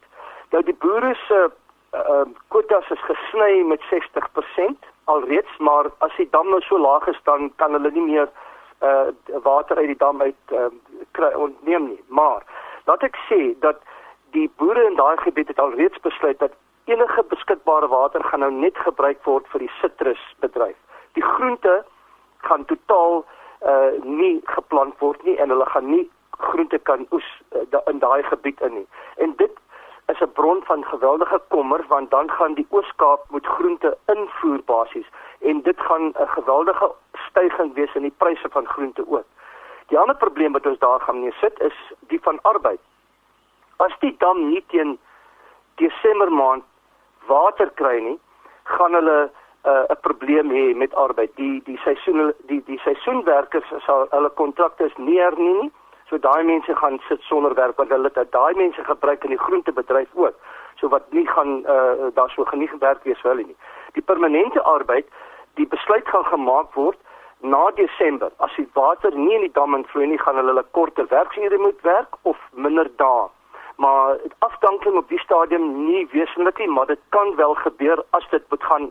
Nou 0.51 0.65
die 0.65 0.79
boere 0.79 1.15
se 1.15 1.51
uh 1.93 2.01
um, 2.09 2.37
kwotas 2.49 2.91
is 2.91 3.05
gesny 3.05 3.63
met 3.63 3.81
60% 3.91 4.79
alreeds, 5.05 5.57
maar 5.59 5.87
as 5.99 6.17
die 6.17 6.29
dam 6.31 6.49
nou 6.49 6.61
so 6.61 6.79
laag 6.79 7.07
is 7.07 7.21
dan 7.23 7.53
kan 7.57 7.73
hulle 7.73 7.91
nie 7.91 8.07
meer 8.13 8.29
uh 8.81 9.09
water 9.43 9.77
uit 9.77 9.87
die 9.87 9.97
dam 9.97 10.21
uit 10.21 10.43
uh, 10.53 10.67
kry 11.11 11.33
ontneem 11.33 11.87
nie. 11.89 12.05
Maar 12.07 12.43
laat 12.85 13.03
ek 13.03 13.17
sê 13.29 13.41
dat 13.61 13.77
die 14.31 14.51
boere 14.57 14.85
in 14.85 14.97
daai 14.97 15.17
gebied 15.17 15.49
het 15.49 15.59
alreeds 15.59 16.01
besluit 16.01 16.39
dat 16.39 16.53
enige 16.85 17.23
beskikbare 17.29 17.89
water 17.89 18.25
gaan 18.25 18.41
nou 18.41 18.53
net 18.53 18.77
gebruik 18.77 19.25
word 19.25 19.47
vir 19.53 19.59
die 19.59 19.73
sitrusbedryf. 19.81 20.77
Die 21.13 21.23
groente 21.23 21.85
gaan 22.49 22.65
totaal 22.65 23.25
uh 23.67 23.93
nie 24.03 24.41
geplant 24.45 24.99
word 24.99 25.23
nie 25.25 25.37
en 25.37 25.49
hulle 25.49 25.67
gaan 25.67 25.91
nie 25.91 26.11
groente 26.39 26.79
kan 26.79 27.07
oes 27.11 27.29
uh, 27.55 27.81
in 27.91 27.99
daai 27.99 28.23
gebied 28.23 28.61
in 28.61 28.75
nie. 28.75 28.87
En 29.17 29.35
dit 29.37 29.53
is 30.13 30.21
'n 30.21 30.33
bron 30.33 30.63
van 30.65 30.85
geweldige 30.85 31.41
kommer 31.49 31.85
want 31.89 32.11
dan 32.11 32.31
gaan 32.31 32.55
die 32.55 32.67
Oos-Kaap 32.71 33.21
moet 33.31 33.47
groente 33.47 33.97
invoer 34.07 34.63
basies 34.65 35.09
en 35.41 35.63
dit 35.63 35.81
gaan 35.81 36.07
'n 36.07 36.29
geweldige 36.39 36.91
stygings 37.29 37.75
wees 37.75 37.95
in 37.95 38.03
die 38.03 38.17
pryse 38.17 38.49
van 38.49 38.67
groente 38.67 39.05
ook. 39.09 39.25
Die 39.87 39.99
ander 39.99 40.17
probleem 40.17 40.53
wat 40.53 40.67
ons 40.67 40.79
daar 40.79 41.01
gaan 41.01 41.21
mee 41.21 41.33
sit 41.41 41.61
is 41.61 41.77
die 41.99 42.21
van 42.23 42.39
arbeid. 42.43 42.81
As 43.77 43.93
die 43.99 44.15
dam 44.19 44.49
nie 44.49 44.65
teen 44.67 44.99
Desember 45.75 46.33
maand 46.33 46.65
water 47.27 47.71
kry 47.75 47.99
nie, 48.01 48.19
gaan 48.63 48.95
hulle 48.95 49.31
uh, 49.65 49.85
'n 49.89 50.01
probleem 50.01 50.51
hê 50.51 50.75
met 50.75 50.95
arbeid. 50.95 51.31
Die 51.37 51.63
die 51.65 51.79
seisoen 51.85 52.35
die 52.47 52.63
die 52.65 52.81
seisoenwerkers 52.85 53.69
sal 53.87 54.07
hulle 54.11 54.31
kontrakte 54.31 54.85
is 54.85 54.97
nie 54.97 55.19
hernie 55.19 55.55
nie. 55.61 55.71
So 56.09 56.19
daai 56.19 56.45
mense 56.45 56.77
gaan 56.77 57.01
sit 57.09 57.23
sonder 57.23 57.55
werk 57.55 57.77
want 57.77 57.91
hulle 57.91 58.11
het 58.15 58.33
daai 58.33 58.55
mense 58.55 58.85
gebruik 58.85 59.25
in 59.25 59.31
die 59.31 59.45
groentebedryf 59.45 60.09
ook. 60.15 60.35
So 60.81 60.89
wat 60.89 61.13
nie 61.13 61.27
gaan 61.27 61.65
uh, 61.67 62.11
daar 62.15 62.31
so 62.31 62.45
genie 62.45 62.69
gewerk 62.69 63.05
wees 63.05 63.21
vir 63.21 63.31
hulle 63.31 63.47
nie. 63.47 63.57
Die 63.93 64.03
permanente 64.03 64.63
arbeid, 64.63 65.07
die 65.55 65.67
besluit 65.67 66.09
gaan 66.09 66.25
gemaak 66.25 66.75
word 66.75 66.99
na 67.41 67.71
Desember. 67.71 68.31
As 68.37 68.55
die 68.57 68.69
water 68.73 69.15
nie 69.15 69.35
in 69.35 69.47
die 69.47 69.53
dam 69.53 69.75
invloei 69.75 70.07
nie, 70.07 70.19
gaan 70.19 70.37
hulle 70.37 70.59
'n 70.61 70.71
korter 70.71 71.07
werksure 71.09 71.59
moet 71.59 71.81
werk 71.83 72.19
of 72.23 72.37
minder 72.53 72.91
dae 72.97 73.31
maar 73.77 74.17
afdanking 74.39 74.97
op 74.97 75.09
die 75.09 75.19
stadium 75.19 75.87
nie 75.87 76.07
wesentlik 76.11 76.59
nie, 76.59 76.69
maar 76.69 76.87
dit 76.87 77.01
kan 77.09 77.35
wel 77.37 77.55
gebeur 77.55 78.05
as 78.11 78.27
dit 78.31 78.43
moet 78.49 78.65
gaan 78.65 78.91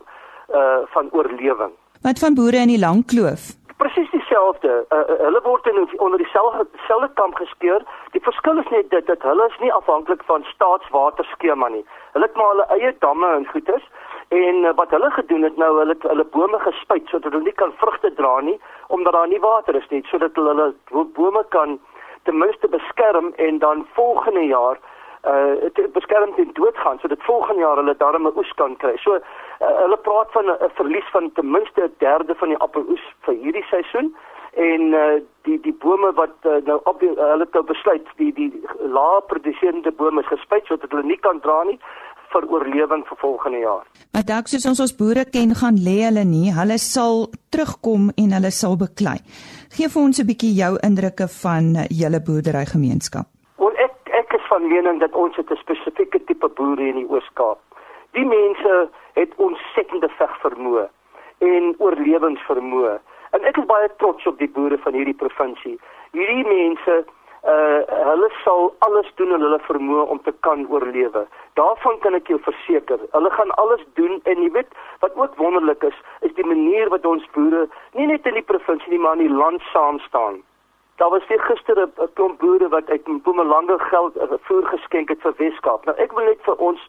uh 0.50 0.82
van 0.94 1.08
oorlewing. 1.12 1.72
Wat 2.02 2.18
van 2.18 2.34
boere 2.34 2.56
in 2.56 2.72
die 2.74 2.78
Lang 2.78 3.06
Kloof? 3.06 3.42
Presies 3.76 4.10
dieselfde. 4.10 4.84
Uh, 4.90 4.98
uh, 4.98 5.18
hulle 5.26 5.40
word 5.42 5.66
in 5.66 5.98
onder 5.98 6.18
dieselfde 6.18 6.66
selfde 6.86 7.10
kamp 7.14 7.34
geskeur. 7.34 7.82
Die 8.10 8.22
verskil 8.22 8.58
is 8.58 8.70
net 8.70 8.90
dit 8.90 9.06
dat 9.06 9.22
hulle 9.22 9.46
is 9.46 9.58
nie 9.60 9.72
afhanklik 9.72 10.22
van 10.26 10.44
staatswaterskema 10.54 11.68
nie. 11.68 11.84
Hulle 12.12 12.26
het 12.26 12.36
maar 12.36 12.50
hulle 12.54 12.66
eie 12.76 12.94
damme 12.98 13.26
en 13.26 13.46
goeters 13.46 13.86
en 14.28 14.64
uh, 14.64 14.74
wat 14.74 14.90
hulle 14.90 15.10
gedoen 15.10 15.42
het 15.42 15.56
nou, 15.56 15.78
hulle 15.78 15.92
het 15.92 16.02
hulle 16.02 16.24
bome 16.24 16.58
gespuit 16.58 17.08
sodat 17.08 17.32
hulle 17.32 17.44
nie 17.44 17.58
kan 17.62 17.74
vrugte 17.80 18.12
dra 18.20 18.40
nie 18.40 18.58
omdat 18.86 19.12
daar 19.12 19.28
nie 19.28 19.40
water 19.40 19.76
is 19.76 19.88
nie, 19.90 20.02
sodat 20.10 20.36
hulle 20.40 20.54
hulle 20.58 21.04
bome 21.18 21.44
kan 21.48 21.78
ten 22.22 22.38
minste 22.38 22.68
beskerm 22.68 23.32
en 23.36 23.58
dan 23.58 23.86
volgende 23.94 24.46
jaar 24.46 24.80
uh 25.22 25.88
beskerm 25.94 26.34
teen 26.34 26.50
doodgaan 26.52 26.98
sodat 26.98 27.22
volgende 27.22 27.62
jaar 27.62 27.76
hulle 27.76 27.94
darme 27.96 28.32
oes 28.36 28.52
kan 28.58 28.76
kry. 28.76 28.96
So 28.96 29.20
uh, 29.62 29.78
hulle 29.84 29.96
praat 29.96 30.30
van 30.36 30.50
'n 30.50 30.70
verlies 30.80 31.08
van 31.12 31.32
ten 31.32 31.50
minste 31.50 31.80
'n 31.84 31.94
derde 31.98 32.34
van 32.34 32.48
die 32.48 32.62
appeloes 32.66 33.04
vir 33.24 33.34
hierdie 33.34 33.66
seisoen 33.70 34.14
en 34.52 34.82
uh 34.92 35.20
die 35.42 35.58
die 35.60 35.74
bome 35.84 36.12
wat 36.14 36.36
uh, 36.44 36.60
nou 36.64 36.80
op 36.84 37.02
uh, 37.02 37.08
hulle 37.16 37.44
het 37.44 37.52
nou 37.52 37.64
besluit 37.64 38.06
die 38.16 38.32
die 38.32 38.50
lae 38.78 39.20
produserende 39.26 39.92
bome 39.92 40.20
is 40.20 40.28
gespuit 40.28 40.66
sodat 40.66 40.90
hulle 40.90 41.02
nie 41.02 41.18
kan 41.18 41.40
dra 41.40 41.62
nie 41.64 41.78
vir 42.32 42.46
oorlewing 42.48 43.04
vir 43.08 43.18
volgende 43.20 43.58
jaar. 43.58 43.84
Maar 44.12 44.24
dalk 44.28 44.46
soos 44.48 44.66
ons 44.70 44.80
ons 44.84 44.94
boere 44.96 45.24
ken 45.36 45.54
gaan 45.62 45.80
lê 45.88 45.98
hulle 46.06 46.24
nie, 46.24 46.52
hulle 46.60 46.78
sal 46.78 47.26
terugkom 47.54 48.10
en 48.22 48.36
hulle 48.36 48.52
sal 48.62 48.78
beklei. 48.84 49.18
Geef 49.76 49.92
vir 49.94 50.02
ons 50.02 50.20
'n 50.20 50.28
bietjie 50.30 50.54
jou 50.62 50.72
indrukke 50.88 51.28
van 51.42 51.64
julle 52.00 52.20
boerderygemeenskap. 52.26 53.26
Want 53.56 53.76
ek 53.76 53.94
ek 54.22 54.32
is 54.38 54.46
van 54.48 54.68
mening 54.68 55.00
dat 55.00 55.12
ons 55.12 55.36
'n 55.38 55.56
spesifieke 55.56 56.24
tipe 56.24 56.48
boere 56.48 56.88
in 56.88 56.96
die 56.96 57.08
Oos-Kaap. 57.08 57.58
Die 58.12 58.26
mense 58.26 58.88
het 59.18 59.32
ontsettende 59.36 60.08
vegvermoë 60.18 60.88
en 61.38 61.74
oorlewingsvermoë. 61.78 62.98
En 63.32 63.48
ek 63.48 63.56
is 63.56 63.66
baie 63.66 63.88
trots 64.02 64.26
op 64.26 64.38
die 64.38 64.50
boere 64.50 64.78
van 64.84 64.94
hierdie 64.98 65.16
provinsie. 65.16 65.78
Hierdie 66.12 66.46
mense 66.46 67.02
uh 67.42 67.80
hulle 68.08 68.28
sal 68.44 68.68
alles 68.86 69.08
doen 69.18 69.32
in 69.34 69.42
hulle 69.42 69.58
vermoë 69.66 70.04
om 70.14 70.20
te 70.22 70.34
kan 70.46 70.62
oorlewe. 70.70 71.24
Daarvan 71.58 71.98
kan 72.04 72.14
ek 72.14 72.28
jou 72.30 72.38
verseker. 72.44 73.00
Hulle 73.16 73.30
gaan 73.34 73.50
alles 73.62 73.82
doen 73.98 74.20
en 74.30 74.42
jy 74.44 74.50
weet 74.54 74.76
wat 75.02 75.16
ook 75.18 75.34
wonderlik 75.40 75.82
is, 75.82 75.98
is 76.20 76.34
die 76.38 76.46
manier 76.46 76.92
wat 76.94 77.06
ons 77.06 77.26
boere 77.34 77.66
nie 77.98 78.06
net 78.06 78.26
in 78.30 78.38
die 78.38 78.46
provinsie 78.46 78.94
nie, 78.94 79.02
maar 79.02 79.18
in 79.18 79.26
die 79.26 79.40
land 79.42 79.64
saam 79.72 79.98
staan. 80.06 80.38
Daar 81.02 81.10
was 81.10 81.26
weer 81.26 81.42
gister 81.48 81.82
'n 81.82 82.12
klomp 82.14 82.38
boere 82.38 82.68
wat 82.68 82.90
uit 82.90 83.06
Mpumalanga 83.06 83.78
geld 83.78 84.16
uh, 84.16 84.38
voer 84.46 84.66
geskenk 84.66 85.08
het 85.08 85.20
vir 85.20 85.34
Weskaap. 85.36 85.84
Nou 85.84 85.96
ek 85.98 86.12
wil 86.12 86.24
net 86.24 86.38
vir 86.46 86.54
ons 86.56 86.88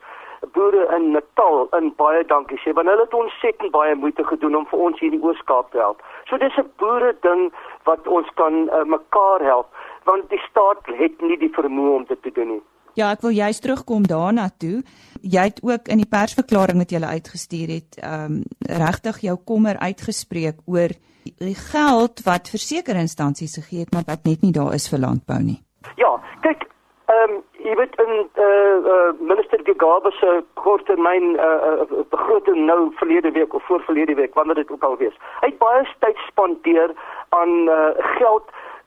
boere 0.52 0.88
in 0.96 1.12
Natal 1.12 1.68
in 1.78 1.94
baie 1.98 2.24
dankie 2.26 2.60
sê 2.64 2.74
want 2.74 2.90
hulle 2.92 3.06
het 3.06 3.14
ons 3.14 3.40
sekere 3.42 3.70
baie 3.70 3.96
moeite 3.96 4.24
gedoen 4.24 4.56
om 4.56 4.66
vir 4.72 4.80
ons 4.88 5.00
hier 5.00 5.12
in 5.12 5.20
die 5.20 5.28
Oos-Kaap 5.28 5.72
te 5.72 5.78
help. 5.78 6.04
So 6.30 6.38
dis 6.38 6.58
'n 6.58 6.70
boere 6.78 7.16
ding 7.22 7.54
wat 7.84 8.08
ons 8.08 8.30
kan 8.36 8.54
uh, 8.70 8.84
mekaar 8.84 9.42
help 9.42 9.68
want 10.04 10.30
die 10.30 10.44
staat 10.50 10.84
het 10.86 11.22
nie 11.22 11.38
die 11.38 11.54
vermoë 11.56 11.96
om 11.96 12.06
dit 12.06 12.22
te 12.24 12.32
doen 12.32 12.48
nie. 12.48 12.64
Ja, 12.94 13.12
ek 13.12 13.22
wil 13.26 13.34
juist 13.34 13.62
terugkom 13.62 14.04
daarna 14.06 14.50
toe. 14.58 14.84
Jy 15.22 15.44
het 15.50 15.60
ook 15.66 15.88
in 15.88 15.98
die 15.98 16.10
persverklaring 16.10 16.78
wat 16.78 16.92
jy 16.92 17.02
uitgestuur 17.02 17.68
het, 17.68 17.98
ehm 18.02 18.38
um, 18.38 18.44
regtig 18.60 19.20
jou 19.20 19.38
kommer 19.46 19.78
uitgespreek 19.80 20.62
oor 20.66 20.94
die 21.24 21.56
geld 21.56 22.22
wat 22.24 22.50
versekerinstansies 22.50 23.56
gegee 23.58 23.80
het, 23.80 23.92
maar 23.94 24.06
wat 24.06 24.24
net 24.24 24.42
nie 24.42 24.52
daar 24.52 24.74
is 24.74 24.88
vir 24.92 25.00
landbou 25.00 25.40
nie. 25.42 25.60
Ja, 25.98 26.12
kyk, 26.42 26.68
ehm 27.06 27.32
um, 27.32 27.44
jy 27.64 27.76
weet 27.76 27.96
in 28.02 28.30
eh 28.34 28.44
uh, 28.44 28.92
uh, 28.94 29.12
minister 29.20 29.60
Gigaba 29.64 30.12
se 30.12 30.44
korttermyn 30.54 31.38
eh 31.38 31.46
uh, 31.46 32.04
begroting 32.10 32.66
nou 32.66 32.92
verlede 32.96 33.32
week 33.32 33.54
of 33.54 33.64
voor 33.64 33.82
verlede 33.82 34.16
week, 34.16 34.34
wanneer 34.34 34.56
dit 34.56 34.72
ook 34.72 34.84
al 34.84 34.98
wees. 34.98 35.18
Hy 35.40 35.48
het 35.48 35.58
baie 35.58 35.88
tyd 36.00 36.18
spandeer 36.28 36.92
aan 37.30 37.70
eh 37.70 37.74
uh, 37.74 38.18
geld 38.18 38.44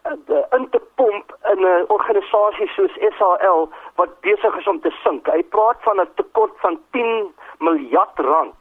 uh, 0.06 0.58
in 0.58 0.68
te 0.70 0.80
pomp 0.94 1.37
in 1.52 1.61
'n 1.61 1.85
organisasie 1.87 2.68
soos 2.68 2.96
SAL 3.18 3.68
wat 3.94 4.20
besig 4.20 4.56
is 4.56 4.66
om 4.66 4.80
te 4.80 4.90
sink. 5.04 5.26
Hy 5.26 5.42
praat 5.42 5.76
van 5.80 6.00
'n 6.00 6.08
tekort 6.14 6.54
van 6.61 6.80
10 6.90 7.35
miljard 7.58 8.18
rand. 8.18 8.54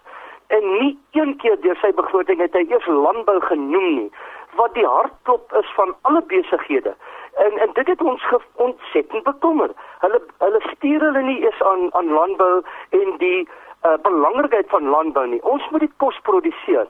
En 0.47 0.77
nie 0.79 0.99
een 1.11 1.37
keer 1.37 1.61
deur 1.61 1.75
sy 1.75 1.91
begroting 1.93 2.39
het 2.39 2.53
hy 2.53 2.65
eers 2.69 2.85
landbou 2.85 3.41
genoem 3.41 3.95
nie, 3.95 4.11
wat 4.55 4.73
die 4.73 4.85
hartklop 4.87 5.53
is 5.53 5.71
van 5.75 5.95
alle 6.01 6.21
besighede. 6.21 6.95
En 7.35 7.57
en 7.57 7.69
dit 7.73 7.87
het 7.87 8.01
ons 8.01 8.23
ontsettend 8.55 9.23
bekommer. 9.23 9.71
Hulle 9.99 10.21
hulle 10.37 10.61
stuur 10.75 11.01
hulle 11.01 11.21
nie 11.21 11.43
eens 11.45 11.61
aan 11.61 11.93
aan 11.93 12.11
landbou 12.11 12.63
en 12.89 13.17
die 13.17 13.47
uh, 13.85 13.97
belangrikheid 14.01 14.69
van 14.69 14.87
landbou 14.87 15.27
nie. 15.27 15.43
Ons 15.43 15.69
moet 15.69 15.79
dit 15.79 15.95
kos 15.97 16.19
produseer. 16.23 16.87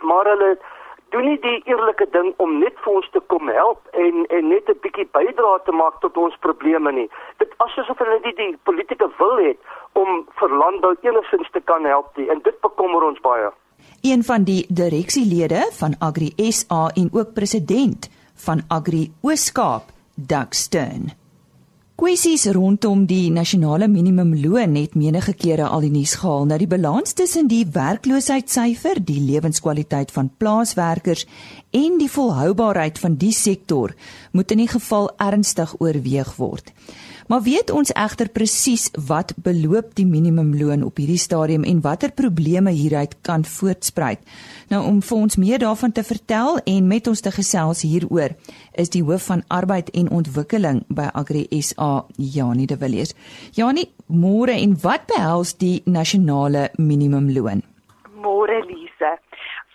Maar 0.00 0.24
hulle 0.24 0.58
doen 1.08 1.24
nie 1.24 1.38
die 1.40 1.58
eerlike 1.64 2.06
ding 2.12 2.32
om 2.36 2.58
net 2.62 2.76
vir 2.84 2.98
ons 3.00 3.08
te 3.12 3.20
kom 3.32 3.48
help 3.52 3.86
en 4.04 4.26
en 4.36 4.48
net 4.48 4.68
'n 4.68 4.80
bietjie 4.84 5.08
bydra 5.18 5.52
te 5.64 5.72
maak 5.72 6.00
tot 6.00 6.16
ons 6.16 6.36
probleme 6.46 6.92
nie. 6.92 7.08
Dit 7.36 7.54
asof 7.56 7.98
hulle 7.98 8.18
nie 8.24 8.34
die 8.34 8.56
politieke 8.62 9.08
wil 9.18 9.36
het 9.36 9.58
om 9.92 10.26
vir 10.40 10.50
landbou 10.62 10.94
enigsins 11.00 11.50
te 11.50 11.60
kan 11.60 11.84
help 11.84 12.16
nie 12.16 12.28
en 12.28 12.40
dit 12.42 12.60
bekommer 12.60 13.02
ons 13.02 13.20
baie. 13.20 13.50
Een 14.02 14.22
van 14.22 14.44
die 14.44 14.66
direksielede 14.68 15.60
van 15.80 15.94
Agri 15.98 16.30
SA 16.36 16.82
en 16.94 17.08
ook 17.12 17.34
president 17.34 18.10
van 18.44 18.62
Agri 18.68 19.10
Ooskaap, 19.20 19.92
Doug 20.14 20.54
Stern. 20.54 21.12
Kwessies 21.98 22.44
rondom 22.54 23.08
die 23.10 23.26
nasionale 23.34 23.88
minimumloon 23.90 24.76
het 24.78 24.94
menige 24.94 25.32
kere 25.34 25.66
al 25.66 25.82
die 25.82 25.90
nuus 25.90 26.12
gehaal 26.20 26.44
na 26.46 26.54
die 26.60 26.68
balans 26.70 27.16
tussen 27.18 27.48
die 27.50 27.64
werkloosheidssyfer, 27.74 29.00
die 29.02 29.18
lewenskwaliteit 29.18 30.12
van 30.14 30.30
plaaswerkers 30.38 31.26
en 31.74 31.98
die 31.98 32.06
volhoubaarheid 32.06 33.00
van 33.02 33.16
die 33.18 33.32
sektor 33.34 33.96
moet 34.30 34.54
in 34.54 34.62
die 34.62 34.70
geval 34.70 35.10
ernstig 35.18 35.74
oorweeg 35.82 36.36
word. 36.38 36.70
Maar 37.28 37.42
weet 37.44 37.70
ons 37.70 37.90
egter 37.92 38.28
presies 38.32 38.86
wat 39.06 39.34
beloop 39.44 39.90
die 39.98 40.06
minimumloon 40.08 40.80
op 40.86 40.96
hierdie 40.96 41.20
stadium 41.20 41.66
en 41.68 41.82
watter 41.84 42.12
probleme 42.16 42.72
hieruit 42.72 43.12
kan 43.20 43.44
voortspruit? 43.44 44.22
Nou 44.72 44.80
om 44.88 45.02
vir 45.04 45.18
ons 45.18 45.36
meer 45.36 45.60
daarvan 45.60 45.92
te 45.92 46.04
vertel 46.08 46.56
en 46.64 46.88
met 46.88 47.06
ons 47.06 47.20
te 47.20 47.32
gesels 47.36 47.84
hieroor 47.84 48.32
is 48.72 48.88
die 48.96 49.04
hoof 49.04 49.28
van 49.28 49.44
arbeid 49.52 49.92
en 49.92 50.08
ontwikkeling 50.08 50.86
by 50.88 51.10
Agri 51.12 51.44
SA, 51.60 52.06
Janie 52.16 52.66
de 52.66 52.80
Villiers. 52.80 53.12
Janie, 53.52 53.90
môre 54.08 54.56
en 54.56 54.78
wat 54.80 55.04
behels 55.12 55.52
die 55.60 55.82
nasionale 55.84 56.70
minimumloon? 56.80 57.60
Môre 58.24 58.64
Lise. 58.64 58.87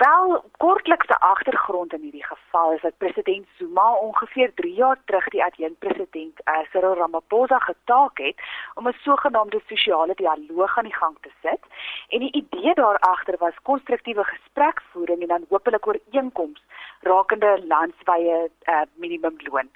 Wel, 0.03 0.43
kortlikse 0.57 1.19
agtergrond 1.19 1.93
in 1.93 2.01
hierdie 2.01 2.25
geval 2.25 2.71
is 2.71 2.81
dat 2.81 2.97
president 2.97 3.47
Zuma 3.57 3.93
ongeveer 3.93 4.51
3 4.53 4.73
jaar 4.73 4.97
terug 5.05 5.27
die 5.27 5.43
adjunkpresident 5.43 6.39
uh, 6.43 6.57
Cyril 6.71 6.93
Ramaphosa 6.93 7.59
getaak 7.59 8.17
het 8.17 8.41
om 8.73 8.87
'n 8.87 8.97
sogenaamde 9.03 9.61
sosiale 9.67 10.13
dialoog 10.15 10.77
aan 10.77 10.89
die 10.89 10.95
gang 10.95 11.15
te 11.21 11.31
sit. 11.41 11.61
En 12.07 12.19
die 12.19 12.31
idee 12.31 12.73
daar 12.73 12.99
agter 12.99 13.35
was 13.39 13.61
konstruktiewe 13.61 14.23
gesprekvoering 14.23 15.21
en 15.21 15.27
dan 15.27 15.45
hopelik 15.49 15.87
ooreenkomste 15.87 16.65
rakende 17.03 17.63
landswye 17.67 18.49
uh, 18.63 18.81
minimumloon. 18.93 19.69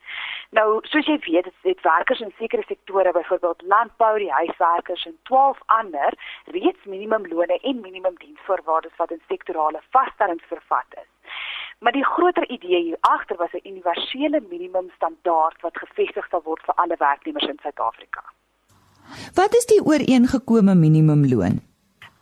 Nou, 0.49 0.79
soos 0.87 1.05
jy 1.05 1.17
weet, 1.25 1.45
het, 1.45 1.53
het 1.61 1.81
werkers 1.81 2.19
in 2.19 2.33
sekere 2.37 2.63
sektore, 2.67 3.11
byvoorbeeld 3.11 3.63
landbou, 3.67 4.13
die 4.17 4.31
huiswerkers 4.31 5.05
en 5.05 5.17
12 5.23 5.59
ander, 5.65 6.13
reeds 6.45 6.83
minimumlone 6.85 7.59
en 7.59 7.81
minimumdiensvoorwaardes 7.81 8.95
wat 8.95 9.11
in 9.11 9.21
sektorale 9.27 9.81
vaststellings 10.17 10.43
vervat 10.47 10.89
is. 10.89 11.09
Maar 11.79 11.91
die 11.91 12.05
groter 12.05 12.49
idee 12.49 12.81
hier 12.83 12.97
agter 12.99 13.37
was 13.37 13.53
'n 13.53 13.67
universele 13.67 14.41
minimumstandaard 14.49 15.61
wat 15.61 15.77
gevestig 15.77 16.27
sal 16.29 16.41
word 16.43 16.61
vir 16.65 16.75
alle 16.75 16.95
werknemers 16.97 17.47
in 17.47 17.59
Suid-Afrika. 17.61 18.23
Wat 19.33 19.55
is 19.55 19.65
die 19.65 19.81
ooreengekome 19.83 20.75
minimumloon? 20.75 21.61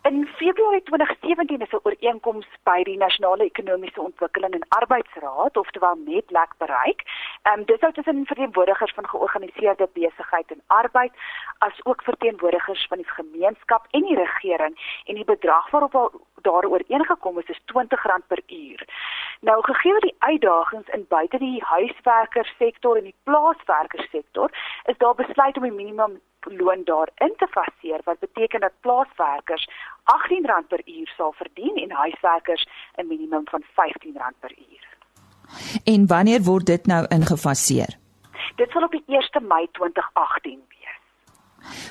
In 0.05 0.27
Februarie 0.37 0.83
2017 0.83 1.61
is 1.61 1.71
'n 1.71 1.79
ooreenkoms 1.83 2.47
by 2.63 2.83
die 2.83 2.97
Nasionale 2.97 3.43
Ekonomiese 3.43 4.01
Ontwikkeling 4.01 4.53
en 4.53 4.65
Arbeidsraad, 4.69 5.57
oftewel 5.57 5.95
NEDLAC 5.95 6.51
bereik. 6.57 7.01
Ehm 7.41 7.59
um, 7.59 7.65
dit 7.65 7.79
sou 7.79 7.91
tussen 7.91 8.25
verteenwoordigers 8.25 8.93
van 8.93 9.07
georganiseerde 9.07 9.89
besigheid 9.93 10.51
en 10.51 10.61
arbeid 10.67 11.13
as 11.57 11.85
ook 11.85 12.03
verteenwoordigers 12.03 12.85
van 12.87 12.97
die 12.97 13.09
gemeenskap 13.09 13.87
en 13.91 14.01
die 14.01 14.15
regering 14.15 15.01
en 15.05 15.15
die 15.15 15.25
bedrag 15.25 15.69
waarop 15.69 15.95
al 15.95 16.11
daaroor 16.41 16.71
ooreengekom 16.71 17.39
is 17.39 17.49
is 17.53 17.61
R20 17.73 18.27
per 18.27 18.41
uur. 18.47 18.87
Nou 19.39 19.63
gegee 19.63 19.99
die 19.99 20.15
uitdagings 20.19 20.87
in 20.87 21.05
buite 21.07 21.37
die 21.37 21.63
huiswerkersektor 21.63 22.97
en 22.97 23.03
die 23.03 23.19
plaaswerkersektor, 23.23 24.49
is 24.85 24.97
daar 24.97 25.15
besluit 25.15 25.57
om 25.57 25.63
die 25.63 25.71
minimum 25.71 26.21
loon 26.53 26.83
daarin 26.83 27.33
te 27.37 27.47
faseer 27.47 28.01
wat 28.03 28.19
beteken 28.19 28.59
dat 28.59 28.79
plaaswerkers 28.79 29.69
R18 30.17 30.67
per 30.67 30.81
uur 30.85 31.13
sal 31.17 31.33
verdien 31.41 31.75
en 31.75 31.91
huiswerkers 31.91 32.67
'n 32.95 33.07
minimum 33.07 33.43
van 33.45 33.63
R15 33.63 34.39
per 34.39 34.53
uur. 34.57 34.83
En 35.83 36.07
wanneer 36.07 36.41
word 36.41 36.65
dit 36.65 36.85
nou 36.85 37.05
ingefaseer? 37.07 37.97
Dit 38.55 38.69
sal 38.71 38.83
op 38.83 38.91
die 38.91 39.03
1 39.07 39.47
Mei 39.47 39.67
2018 39.71 40.61
wees. 40.69 40.99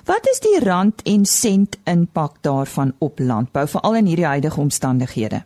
Wat 0.05 0.29
is 0.29 0.41
die 0.41 0.59
rand 0.65 1.03
en 1.03 1.25
sent 1.25 1.81
impak 1.85 2.43
daarvan 2.43 2.95
op 2.99 3.19
landbou 3.19 3.69
veral 3.69 3.95
in 3.95 4.07
hierdie 4.07 4.27
huidige 4.27 4.61
omstandighede? 4.61 5.45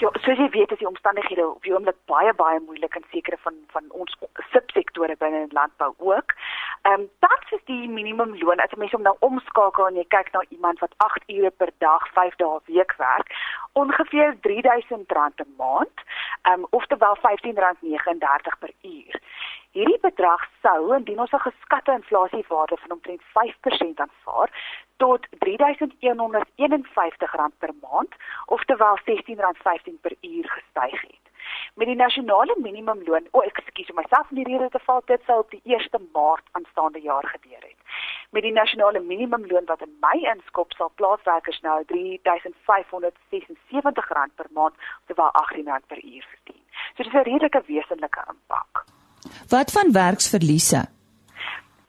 Ja, 0.00 0.08
soos 0.24 0.38
jy 0.38 0.48
weet 0.50 0.72
is 0.72 0.78
die 0.78 0.88
omstandighede 0.88 1.46
op 1.46 1.62
die 1.62 1.72
oomblik 1.74 1.96
baie 2.10 2.32
baie 2.34 2.60
moeilik 2.66 2.94
in 2.98 3.04
sekere 3.10 3.36
van 3.44 3.56
van 3.74 3.86
ons 3.90 4.16
subsektore 4.52 5.16
binne 5.18 5.46
landbou 5.56 5.92
ook. 5.98 6.34
Ehm 6.82 7.00
um, 7.00 7.08
tans 7.24 7.52
is 7.56 7.64
die 7.70 7.88
minimumloon 7.88 8.62
as 8.64 8.72
jy 8.74 8.78
mens 8.82 8.96
hom 8.96 9.06
nou 9.06 9.16
omskakel 9.28 9.88
en 9.88 10.00
jy 10.00 10.06
kyk 10.16 10.32
na 10.32 10.44
iemand 10.48 10.82
wat 10.84 10.94
8 11.06 11.28
ure 11.36 11.50
per 11.50 11.72
dag, 11.84 12.08
5 12.18 12.36
dae 12.42 12.48
'n 12.48 12.66
week 12.72 12.94
werk, 12.98 13.32
ongeveer 13.82 14.36
R3000 14.40 15.44
'n 15.44 15.54
maand, 15.56 16.04
ehm 16.42 16.60
um, 16.60 16.66
oftewel 16.70 17.16
R15.39 17.16 18.58
per 18.60 18.72
uur. 18.82 19.20
Hierdie 19.72 19.98
bedrag 20.02 20.42
sou 20.62 20.94
indien 20.96 21.20
ons 21.20 21.32
'n 21.32 21.46
geskatte 21.46 21.92
inflasiewaarde 21.92 22.76
van 22.76 22.90
omtrent 22.96 23.22
5% 23.36 24.00
aanvaar 24.00 24.50
tot 24.96 25.26
R3151 25.46 27.52
per 27.58 27.72
maand, 27.80 28.12
oftewel 28.46 28.98
R16.15 28.98 30.00
per 30.00 30.14
uur 30.20 30.48
gestyg 30.56 31.00
het 31.00 31.30
met 31.74 31.86
die 31.86 31.96
nasionale 31.96 32.56
minimumloon, 32.58 33.26
o, 33.30 33.38
oh, 33.38 33.44
ekskuus, 33.44 33.90
myself 33.94 34.30
in 34.30 34.36
die 34.40 34.48
rede 34.48 34.68
te 34.70 34.78
val, 34.86 35.02
dit 35.06 35.22
sou 35.26 35.38
op 35.42 35.50
die 35.54 35.62
1 35.64 36.08
Maart 36.12 36.46
aanstaande 36.58 37.00
jaar 37.00 37.26
gebeur 37.34 37.62
het. 37.62 37.76
Met 38.30 38.42
die 38.42 38.52
nasionale 38.52 39.00
minimumloon 39.00 39.64
wat 39.72 39.82
in 39.86 39.96
Mei 40.00 40.20
inskop, 40.34 40.72
sal 40.72 40.92
plaaswerkers 40.94 41.60
nou 41.66 41.76
R3576 41.82 41.86
per 44.34 44.48
maand, 44.58 44.74
terwyl 45.06 45.32
R18 45.44 45.86
per 45.86 46.00
uur 46.04 46.24
verdien. 46.32 46.62
So 46.94 47.02
dis 47.02 47.12
'n 47.12 47.28
redelike 47.30 47.62
wesenlike 47.66 48.22
impak. 48.28 48.72
Wat 49.48 49.70
van 49.70 49.92
werksverliese? 49.92 50.88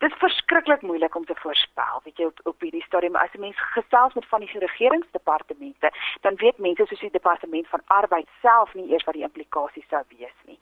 Dit 0.02 0.12
is 0.12 0.18
verskriklik 0.18 0.82
moeilik 0.82 1.16
om 1.16 1.26
te 1.26 1.36
voorspel. 1.36 2.00
Weet 2.04 2.18
jy 2.18 2.26
op, 2.26 2.40
op 2.44 2.64
hierdie 2.66 2.82
stadium 2.84 3.16
as 3.16 3.34
'n 3.34 3.40
mens 3.40 3.60
gesels 3.74 4.14
met 4.14 4.26
van 4.26 4.40
die 4.40 4.60
regeringsdepartemente, 4.60 5.92
dan 6.22 6.36
weet 6.36 6.58
mense 6.58 6.86
soos 6.86 7.00
die 7.00 7.12
departement 7.12 7.68
van 7.68 7.82
arbeid 7.86 8.28
self 8.42 8.74
nie 8.74 8.90
eers 8.92 9.04
wat 9.04 9.14
die 9.14 9.24
implikasies 9.24 9.88
sou 9.90 10.04
wees 10.08 10.38
nie. 10.46 10.60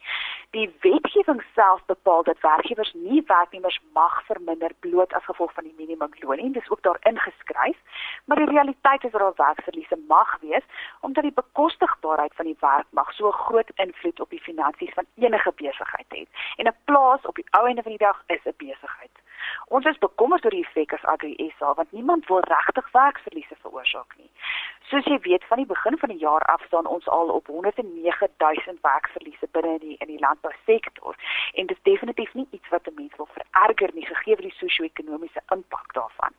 Die 0.49 0.75
wetgewing 0.79 1.43
self 1.53 1.85
bepaal 1.85 2.23
dat 2.23 2.39
werkgewers 2.39 2.93
nie 2.93 3.23
werknemers 3.25 3.79
mag 3.93 4.25
verminder 4.25 4.71
bloot 4.79 5.13
as 5.13 5.23
gevolg 5.23 5.53
van 5.53 5.63
die 5.63 5.75
minimumloon 5.77 6.37
nie. 6.37 6.51
Dis 6.51 6.69
ook 6.69 6.81
daar 6.81 6.99
ingeskryf, 7.01 7.77
maar 8.25 8.37
die 8.37 8.51
realiteit 8.55 9.03
is 9.03 9.11
dat 9.11 9.21
daar 9.21 9.47
werksverliese 9.47 9.99
mag 10.07 10.37
wees 10.41 10.63
omdat 10.99 11.23
die 11.23 11.39
bekostigbaarheid 11.41 12.35
van 12.35 12.45
die 12.45 12.57
werk 12.59 12.87
mag 12.89 13.13
so 13.13 13.31
groot 13.31 13.71
invloed 13.75 14.19
op 14.19 14.29
die 14.29 14.41
finansies 14.41 14.93
van 14.93 15.05
enige 15.15 15.51
besigheid 15.55 16.05
het. 16.07 16.27
En 16.55 16.67
'n 16.67 16.77
plaas 16.85 17.25
op 17.25 17.35
die 17.35 17.47
ou 17.49 17.67
einde 17.67 17.81
van 17.81 17.91
die 17.91 18.05
dag 18.07 18.23
is 18.27 18.43
'n 18.43 18.53
besigheid. 18.57 19.11
Ons 19.67 19.85
is 19.85 19.97
bekommerd 19.97 20.45
oor 20.45 20.55
die 20.55 20.65
effek 20.65 20.93
as 20.97 21.05
Agri 21.13 21.51
SA 21.57 21.73
want 21.73 21.91
niemand 21.91 22.27
wil 22.27 22.43
regtig 22.47 22.91
werksverliese 22.91 23.55
veroorsaak 23.61 24.15
nie. 24.17 24.29
Soos 24.89 25.05
jy 25.05 25.19
weet, 25.21 25.43
van 25.45 25.59
die 25.61 25.67
begin 25.69 25.97
van 26.01 26.09
die 26.09 26.17
jaar 26.17 26.41
af 26.49 26.63
staan 26.65 26.87
ons 26.89 27.07
al 27.07 27.29
op 27.29 27.47
109000 27.47 28.79
werksverliese 28.81 29.47
binne 29.51 29.73
in 29.75 29.83
die 29.83 29.97
in 29.97 30.07
die 30.09 30.19
landbousektor 30.19 31.17
en 31.53 31.67
dit 31.69 31.77
is 31.77 31.83
definitief 31.83 32.33
nie 32.33 32.47
iets 32.57 32.69
wat 32.73 32.87
'n 32.89 32.95
mens 32.95 33.13
wil 33.17 33.29
vererger 33.33 33.91
nie 33.93 34.05
gegee 34.05 34.35
die 34.35 34.53
sosio-ekonomiese 34.61 35.41
impak 35.55 35.93
daarvan. 35.93 36.33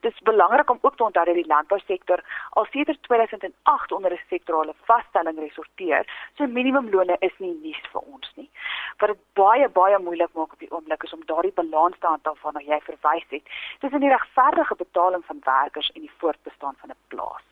Dit 0.00 0.12
is 0.12 0.26
belangrik 0.30 0.70
om 0.70 0.78
ook 0.80 0.96
te 0.96 1.04
onthou 1.04 1.24
dat 1.24 1.34
die 1.34 1.46
landbousektor 1.46 2.24
al 2.50 2.66
sedert 2.70 3.02
2008 3.02 3.92
onder 3.92 4.12
'n 4.12 4.20
sektorale 4.28 4.74
vaststelling 4.84 5.38
resorteer, 5.38 6.30
so 6.36 6.46
minimumlone 6.46 7.16
is 7.18 7.38
nie 7.38 7.54
nuus 7.62 7.82
vir 7.92 8.00
ons 8.00 8.32
nie. 8.34 8.50
Wat 8.98 9.08
dit 9.08 9.18
baie 9.32 9.68
baie 9.68 9.98
moeilik 9.98 10.32
maak 10.32 10.52
op 10.52 10.58
die 10.58 10.70
oomblik 10.70 11.02
is 11.02 11.12
om 11.12 11.24
daardie 11.24 11.52
balans 11.52 11.98
te 11.98 12.06
handhaaf 12.06 12.42
waarna 12.42 12.60
jy 12.60 12.80
verwys 12.80 13.28
het 13.28 13.42
tussen 13.78 14.00
die 14.00 14.14
regverdige 14.16 14.74
betaling 14.74 15.24
van 15.24 15.40
werkers 15.44 15.90
en 15.94 16.00
die 16.00 16.16
voortbestaan 16.18 16.74
van 16.80 16.90
'n 16.90 17.02
plaas. 17.08 17.42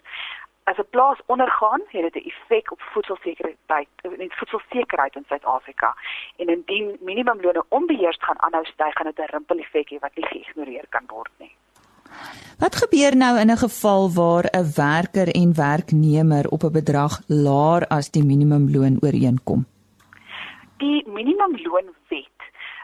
As 0.64 0.78
'n 0.78 0.90
plaas 0.90 1.20
ondergaan, 1.26 1.82
het 1.88 2.12
dit 2.12 2.24
'n 2.24 2.28
effek 2.28 2.72
op 2.72 2.80
voedselsekerheid, 2.80 3.88
en 4.02 4.30
voedselsekerheid 4.40 5.14
in 5.14 5.24
Suid-Afrika. 5.28 5.96
En 6.36 6.46
indien 6.48 6.96
minimumlone 7.00 7.64
onbeheerst 7.68 8.22
gaan 8.22 8.42
aanhou 8.42 8.64
styg, 8.64 8.94
gaan 8.94 9.06
dit 9.06 9.18
'n 9.18 9.32
rimpel-effek 9.34 9.90
hê 9.90 9.98
wat 9.98 10.14
nie 10.14 10.26
geïgnoreer 10.26 10.86
kan 10.88 11.04
word 11.06 11.30
nie. 11.38 11.54
Wat 12.58 12.76
gebeur 12.76 13.16
nou 13.16 13.38
in 13.38 13.50
'n 13.50 13.56
geval 13.66 14.02
waar 14.20 14.46
'n 14.50 14.72
werker 14.76 15.28
en 15.42 15.54
werknemer 15.54 16.44
op 16.48 16.62
'n 16.62 16.72
bedrag 16.72 17.20
laer 17.26 17.86
as 17.86 18.10
die 18.10 18.24
minimumloon 18.24 18.96
ooreenkom? 19.00 19.66
Die 20.76 21.08
minimumloonwet 21.08 22.01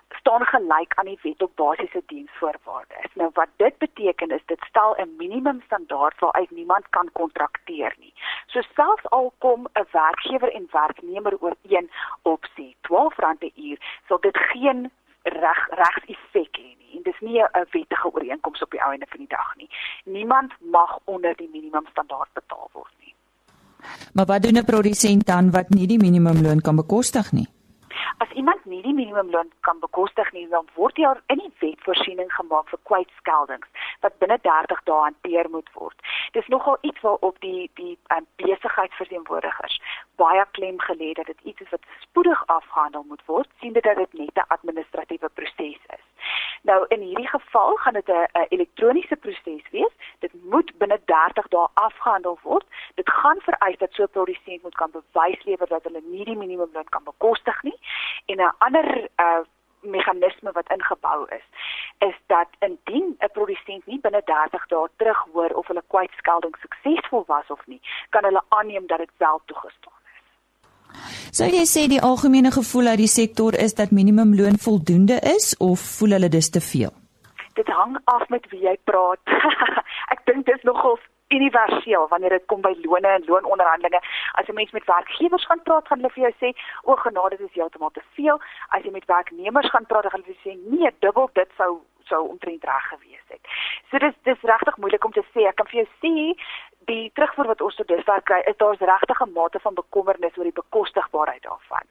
staan 0.08 0.44
gelyk 0.44 0.92
aan 0.94 1.04
die 1.04 1.18
wet 1.22 1.42
op 1.42 1.56
basiese 1.56 2.02
diensvoorwaardes. 2.06 3.14
Nou 3.14 3.30
wat 3.34 3.48
dit 3.56 3.78
beteken 3.78 4.30
is 4.30 4.42
dit 4.46 4.60
stel 4.68 4.96
'n 4.96 5.16
minimum 5.16 5.62
standaard 5.64 6.18
waaruit 6.20 6.50
niemand 6.50 6.88
kan 6.90 7.08
kontrakteer 7.12 7.94
nie. 7.98 8.14
So 8.46 8.60
selfs 8.74 9.10
al 9.10 9.32
kom 9.38 9.66
'n 9.72 9.86
werkgewer 9.90 10.52
en 10.52 10.68
werknemer 10.70 11.34
ooreen 11.40 11.90
op 12.22 12.44
sê 12.54 12.74
R12 12.82 13.16
'n 13.40 13.52
uur, 13.54 13.78
sal 14.08 14.20
dit 14.20 14.38
geen 14.38 14.90
reg 15.22 15.68
regseffek 15.70 16.56
hê 16.56 16.70
nie. 16.78 16.96
En 16.96 17.02
dis 17.02 17.20
nie 17.20 17.42
'n 17.42 17.66
wettige 17.70 18.12
ooreenkoms 18.12 18.62
op 18.62 18.70
die 18.70 18.80
einde 18.80 19.06
van 19.08 19.18
die 19.18 19.28
dag 19.28 19.56
nie. 19.56 19.70
Niemand 20.04 20.52
mag 20.58 20.98
onder 21.04 21.36
die 21.36 21.50
minimum 21.52 21.86
standaard 21.90 22.32
betaal 22.32 22.68
word 22.72 22.92
nie. 23.00 23.14
Maar 24.12 24.26
wat 24.26 24.42
doen 24.42 24.56
'n 24.56 24.64
produsent 24.64 25.26
dan 25.26 25.50
wat 25.50 25.68
nie 25.68 25.86
die 25.86 25.98
minimumloon 25.98 26.60
kan 26.60 26.76
bekostig 26.76 27.32
nie? 27.32 27.57
As 28.18 28.30
iemand 28.30 28.64
nie 28.64 28.82
die 28.82 28.94
minimumloon 28.94 29.52
kan 29.60 29.78
bekostig 29.80 30.32
nie, 30.32 30.48
dan 30.48 30.68
word 30.74 30.96
daar 30.96 31.22
in 31.26 31.38
die 31.38 31.52
wet 31.58 31.80
voorsiening 31.86 32.32
gemaak 32.32 32.68
vir 32.68 32.78
kwytskeldings 32.90 33.68
wat 34.00 34.18
binne 34.18 34.38
30 34.42 34.82
dae 34.84 35.00
hanteer 35.04 35.50
moet 35.50 35.70
word. 35.74 35.96
Dis 36.32 36.46
nogal 36.46 36.78
iets 36.80 37.00
waarop 37.00 37.40
die 37.40 37.70
die 37.74 37.98
um, 38.14 38.26
besigheidsverteenwoordigers 38.42 39.80
baie 40.16 40.44
klem 40.50 40.80
gelê 40.80 41.12
dat 41.12 41.26
dit 41.26 41.40
iets 41.52 41.60
is 41.60 41.70
wat 41.70 41.86
spoedig 42.00 42.42
afgehandel 42.46 43.04
moet 43.08 43.22
word, 43.26 43.48
sien 43.60 43.72
dit 43.72 43.82
dat 43.82 43.96
dit 43.96 44.12
net 44.12 44.34
'n 44.34 44.48
administratiewe 44.48 45.28
proses 45.28 45.82
is. 45.96 46.04
Nou 46.62 46.84
in 46.88 47.00
hierdie 47.00 47.28
geval 47.28 47.76
gaan 47.76 47.92
dit 47.92 48.08
'n 48.08 48.46
elektroniese 48.48 49.16
proses 49.16 49.70
wees. 49.70 49.94
Dit 50.18 50.32
moet 50.42 50.78
binne 50.78 51.00
30 51.04 51.48
dae 51.48 51.66
afgehandel 51.74 52.38
word. 52.42 52.66
Dit 52.94 53.10
gaan 53.10 53.40
vereis 53.40 53.78
dat 53.78 53.92
so 53.92 54.02
'n 54.02 54.10
produsent 54.10 54.62
moet 54.62 54.74
kan 54.74 54.90
bewys 54.90 55.44
lewer 55.44 55.68
dat 55.68 55.84
hulle 55.84 56.02
nie 56.04 56.24
die 56.24 56.36
minimumloon 56.36 56.88
kan 56.88 57.04
bekostig 57.04 57.62
nie. 57.62 57.78
En 58.28 58.36
'n 58.36 58.54
ander 58.58 59.08
uh 59.26 59.44
meganisme 59.80 60.50
wat 60.52 60.70
ingebou 60.76 61.26
is 61.38 61.46
is 61.98 62.16
dat 62.26 62.48
indien 62.58 63.16
'n 63.18 63.30
produsent 63.32 63.86
nie 63.86 64.00
binne 64.00 64.22
30 64.24 64.66
dae 64.66 64.88
terughoor 64.96 65.50
of 65.50 65.66
hulle 65.66 65.82
kwytskelding 65.86 66.56
suksesvol 66.60 67.24
was 67.26 67.48
of 67.48 67.66
nie, 67.66 67.80
kan 68.10 68.24
hulle 68.24 68.42
aanneem 68.48 68.86
dat 68.86 68.98
dit 68.98 69.10
wel 69.16 69.40
toegestaan 69.44 69.98
Sou 71.30 71.48
jy 71.52 71.64
sê 71.68 71.84
die 71.90 72.00
algemene 72.00 72.50
gevoel 72.54 72.86
uit 72.92 73.02
die 73.02 73.10
sektor 73.12 73.54
is 73.54 73.74
dat 73.78 73.92
minimumloon 73.94 74.56
voldoende 74.58 75.18
is 75.36 75.52
of 75.58 75.80
voel 75.98 76.16
hulle 76.16 76.30
dis 76.32 76.50
te 76.50 76.60
veel? 76.60 76.92
Dit 77.54 77.68
hang 77.68 77.98
af 78.04 78.28
met 78.28 78.48
wie 78.50 78.62
jy 78.64 78.76
praat. 78.84 79.20
ek 80.14 80.24
dink 80.30 80.46
dit 80.46 80.56
is 80.56 80.66
nogal 80.66 80.98
universeel 81.28 82.08
wanneer 82.08 82.30
dit 82.30 82.46
kom 82.46 82.60
by 82.60 82.74
lone 82.82 83.08
en 83.08 83.24
loononderhandelinge. 83.26 84.00
As 84.32 84.46
jy 84.46 84.54
mens 84.54 84.70
met 84.70 84.84
werkgewers 84.84 85.46
gaan 85.46 85.62
praat, 85.62 85.86
gaan 85.86 86.00
hulle 86.00 86.12
vir 86.14 86.22
jou 86.22 86.34
sê, 86.40 86.48
"O 86.82 86.96
genade, 86.96 87.36
dit 87.36 87.48
is 87.48 87.54
heeltemal 87.54 87.90
te 87.90 88.02
veel." 88.14 88.40
As 88.68 88.82
jy 88.82 88.90
met 88.90 89.04
werknemers 89.04 89.70
gaan 89.70 89.86
praat, 89.86 90.06
gaan 90.06 90.24
hulle 90.24 90.42
sê, 90.44 90.58
"Nee, 90.70 90.90
dubbel 90.98 91.30
dit 91.32 91.50
sou 91.56 91.80
sou 92.04 92.28
omtrent 92.28 92.64
reg 92.64 92.88
gewees 92.88 93.26
het." 93.28 93.40
So 93.90 93.98
dis 93.98 94.14
dis 94.22 94.40
regtig 94.40 94.76
moeilik 94.76 95.04
om 95.04 95.12
te 95.12 95.24
sê. 95.34 95.46
Ek 95.46 95.56
kan 95.56 95.66
vir 95.66 95.84
jou 95.84 95.88
sê 96.02 96.36
die 96.90 97.10
terugvoer 97.14 97.46
wat 97.46 97.60
ons 97.60 97.76
tot 97.76 97.88
dusver 97.88 98.22
kry, 98.22 98.40
is 98.50 98.56
daar's 98.56 98.80
regtig 98.80 99.20
'n 99.20 99.32
mate 99.32 99.60
van 99.60 99.74
bekommernis 99.74 100.36
oor 100.36 100.48
die 100.48 100.60
bekostigbaarheid 100.62 101.42
daarvan. 101.42 101.86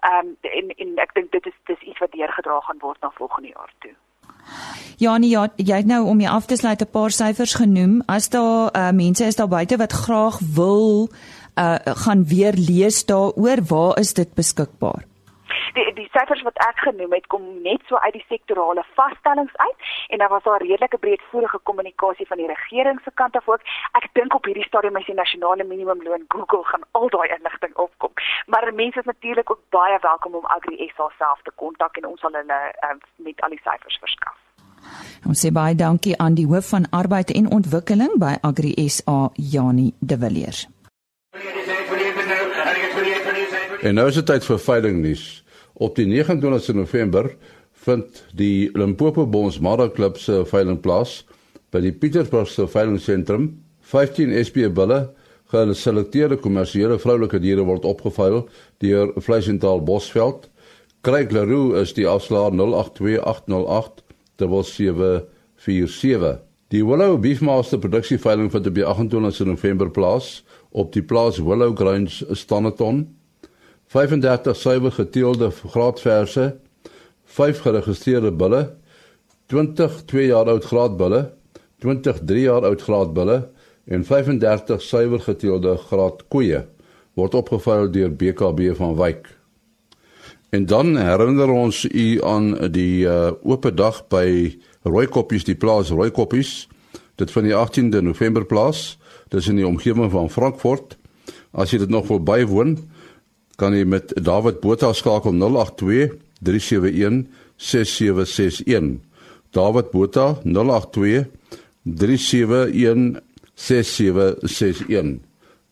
Ehm 0.00 0.26
um, 0.26 0.36
en 0.40 0.70
en 0.70 0.98
ek 0.98 1.14
dink 1.14 1.30
dit 1.32 1.46
is 1.46 1.58
dis 1.64 1.80
iets 1.80 1.98
wat 1.98 2.12
deurgedra 2.12 2.60
gaan 2.60 2.78
word 2.78 3.00
na 3.00 3.10
volgende 3.10 3.48
jaar 3.48 3.72
toe. 3.78 3.94
Janie, 5.02 5.30
ja, 5.30 5.48
jy 5.56 5.76
het 5.76 5.86
nou 5.86 6.04
om 6.06 6.20
jy 6.20 6.28
af 6.30 6.46
te 6.46 6.56
sluit 6.56 6.82
'n 6.82 6.90
paar 6.90 7.10
syfers 7.10 7.54
genoem. 7.54 8.02
As 8.06 8.28
daar 8.28 8.70
uh, 8.76 8.90
mense 8.90 9.24
is 9.24 9.36
daar 9.36 9.48
buite 9.48 9.76
wat 9.76 9.92
graag 9.92 10.38
wil 10.54 11.10
uh, 11.58 11.76
gaan 11.84 12.24
weer 12.26 12.54
lees 12.54 13.04
daaroor, 13.04 13.58
waar 13.66 13.98
is 13.98 14.14
dit 14.14 14.34
beskikbaar? 14.34 15.04
Die 15.76 15.86
die 15.98 16.08
syfers 16.14 16.42
wat 16.46 16.58
ek 16.68 16.82
genoem 16.86 17.14
het 17.16 17.26
kom 17.32 17.44
net 17.64 17.82
so 17.88 17.96
uit 18.04 18.16
die 18.16 18.24
sektorale 18.28 18.84
vaststellings 18.98 19.54
uit 19.56 19.78
en 20.08 20.18
daar 20.18 20.32
was 20.34 20.44
daar 20.46 20.62
redelike 20.62 20.98
breedvoerige 20.98 21.60
kommunikasie 21.62 22.26
van 22.26 22.40
die 22.42 22.50
regering 22.50 23.00
se 23.04 23.10
kant 23.14 23.36
af 23.36 23.48
ook. 23.48 23.64
Ek 23.98 24.08
dink 24.18 24.34
op 24.34 24.44
hierdie 24.44 24.66
stadium 24.68 24.96
is 24.96 25.08
die 25.08 25.18
nasionale 25.18 25.64
minimumloon 25.64 26.24
Google 26.28 26.64
gaan 26.70 26.84
al 26.90 27.08
daai 27.08 27.28
inligting 27.36 27.74
opkom. 27.74 28.12
Maar 28.46 28.74
mense 28.74 28.98
is 28.98 29.10
natuurlik 29.10 29.50
ook 29.50 29.62
baie 29.68 29.98
welkom 30.00 30.34
om 30.34 30.46
Agri 30.46 30.90
SA 30.96 31.08
self 31.18 31.42
te 31.42 31.52
kontak 31.54 31.96
en 31.96 32.06
ons 32.06 32.20
sal 32.20 32.32
hulle 32.40 32.60
uh, 32.84 32.94
met 33.16 33.40
al 33.40 33.56
die 33.56 33.62
syfers 33.64 33.98
verskaf. 34.04 34.38
Ons 35.26 35.40
sê 35.44 35.52
baie 35.54 35.74
dankie 35.78 36.16
aan 36.18 36.34
die 36.34 36.46
hoof 36.46 36.72
van 36.74 36.88
arbeid 36.90 37.30
en 37.30 37.50
ontwikkeling 37.58 38.18
by 38.18 38.34
Agri 38.42 38.74
SA 38.88 39.30
Jani 39.34 39.92
De 40.00 40.18
Villiers. 40.18 40.66
En 43.82 43.94
nou 43.94 44.08
is 44.08 44.14
dit 44.14 44.26
tyd 44.26 44.44
vir 44.46 44.58
veiling 44.58 45.00
nuus. 45.02 45.41
Op 45.74 45.96
die 45.96 46.06
29 46.06 46.74
November 46.74 47.30
vind 47.72 48.24
die 48.32 48.70
Limpopo 48.74 49.26
Bons 49.26 49.60
Mara 49.60 49.88
Klub 49.88 50.18
se 50.18 50.44
veiling 50.46 50.80
plaas 50.80 51.24
by 51.72 51.80
die 51.80 51.92
Pietersburgse 51.92 52.68
veilingsentrum. 52.68 53.62
15 53.80 54.32
SP 54.46 54.68
bulle, 54.74 55.10
geselekteerde 55.52 56.38
kommersiële 56.40 56.96
vroulike 57.02 57.40
diere 57.42 57.64
word 57.68 57.84
opgeveil 57.88 58.46
deur 58.84 59.12
Vleisental 59.20 59.82
Bosveld. 59.84 60.48
Craig 61.02 61.32
Leroux 61.34 61.74
is 61.80 61.92
die 61.96 62.06
afslaer 62.08 62.54
082808 62.54 64.04
7747. 64.38 66.38
Die 66.72 66.84
Willow 66.86 67.18
Beefmaster 67.20 67.78
produksieveiling 67.78 68.52
vind 68.52 68.66
op 68.66 68.74
die 68.74 68.86
28 68.86 69.46
November 69.46 69.90
plaas 69.90 70.44
op 70.70 70.92
die 70.94 71.02
plaas 71.02 71.42
Willow 71.42 71.76
Grange 71.76 72.24
Standerton. 72.32 73.16
35 73.92 74.56
suiwer 74.56 74.92
geteelde 74.92 75.50
graadverse, 75.50 76.56
5 77.24 77.58
geregistreerde 77.60 78.30
bulle, 78.32 78.62
20 79.52 80.04
2 80.08 80.26
jaar 80.26 80.48
oud 80.48 80.64
graadbulle, 80.64 81.20
20 81.84 82.22
3 82.24 82.40
jaar 82.40 82.64
oud 82.64 82.82
graadbulle 82.82 83.36
en 83.84 84.04
35 84.08 84.80
suiwer 84.80 85.20
geteelde 85.20 85.76
graadkoeie 85.76 86.62
word 87.20 87.36
opgevuil 87.36 87.90
deur 87.92 88.14
BKB 88.16 88.72
van 88.78 88.96
Wyk. 88.96 89.28
En 90.56 90.64
dan 90.66 90.96
herinner 90.96 91.50
ons 91.52 91.84
u 91.84 92.06
aan 92.24 92.54
die 92.72 93.04
uh, 93.04 93.32
oop 93.44 93.68
dag 93.76 94.00
by 94.08 94.56
Rooikoppies 94.88 95.44
die 95.44 95.56
plaas 95.56 95.92
Rooikoppies. 95.92 96.66
Dit 97.20 97.32
van 97.32 97.44
die 97.44 97.52
18de 97.52 98.00
November 98.00 98.48
plaas. 98.48 98.96
Dis 99.28 99.48
in 99.52 99.60
die 99.60 99.68
omgewing 99.68 100.08
van 100.12 100.32
Frankfurt. 100.32 100.96
As 101.52 101.72
jy 101.72 101.82
dit 101.84 101.92
nog 101.92 102.08
wil 102.08 102.20
bywoon, 102.24 102.78
kan 103.56 103.74
jy 103.74 103.84
met 103.84 104.12
David 104.24 104.60
Botha 104.60 104.92
skakel 104.92 105.32
082 105.32 106.18
371 106.42 107.26
6761. 107.56 109.00
David 109.50 109.90
Botha 109.90 110.38
082 110.42 111.26
371 111.84 113.20
6761. 113.54 115.20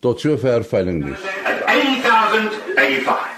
Tot 0.01 0.21
sover 0.21 0.65
veiling 0.65 1.05
nuus. 1.05 1.21
1085. 1.67 3.29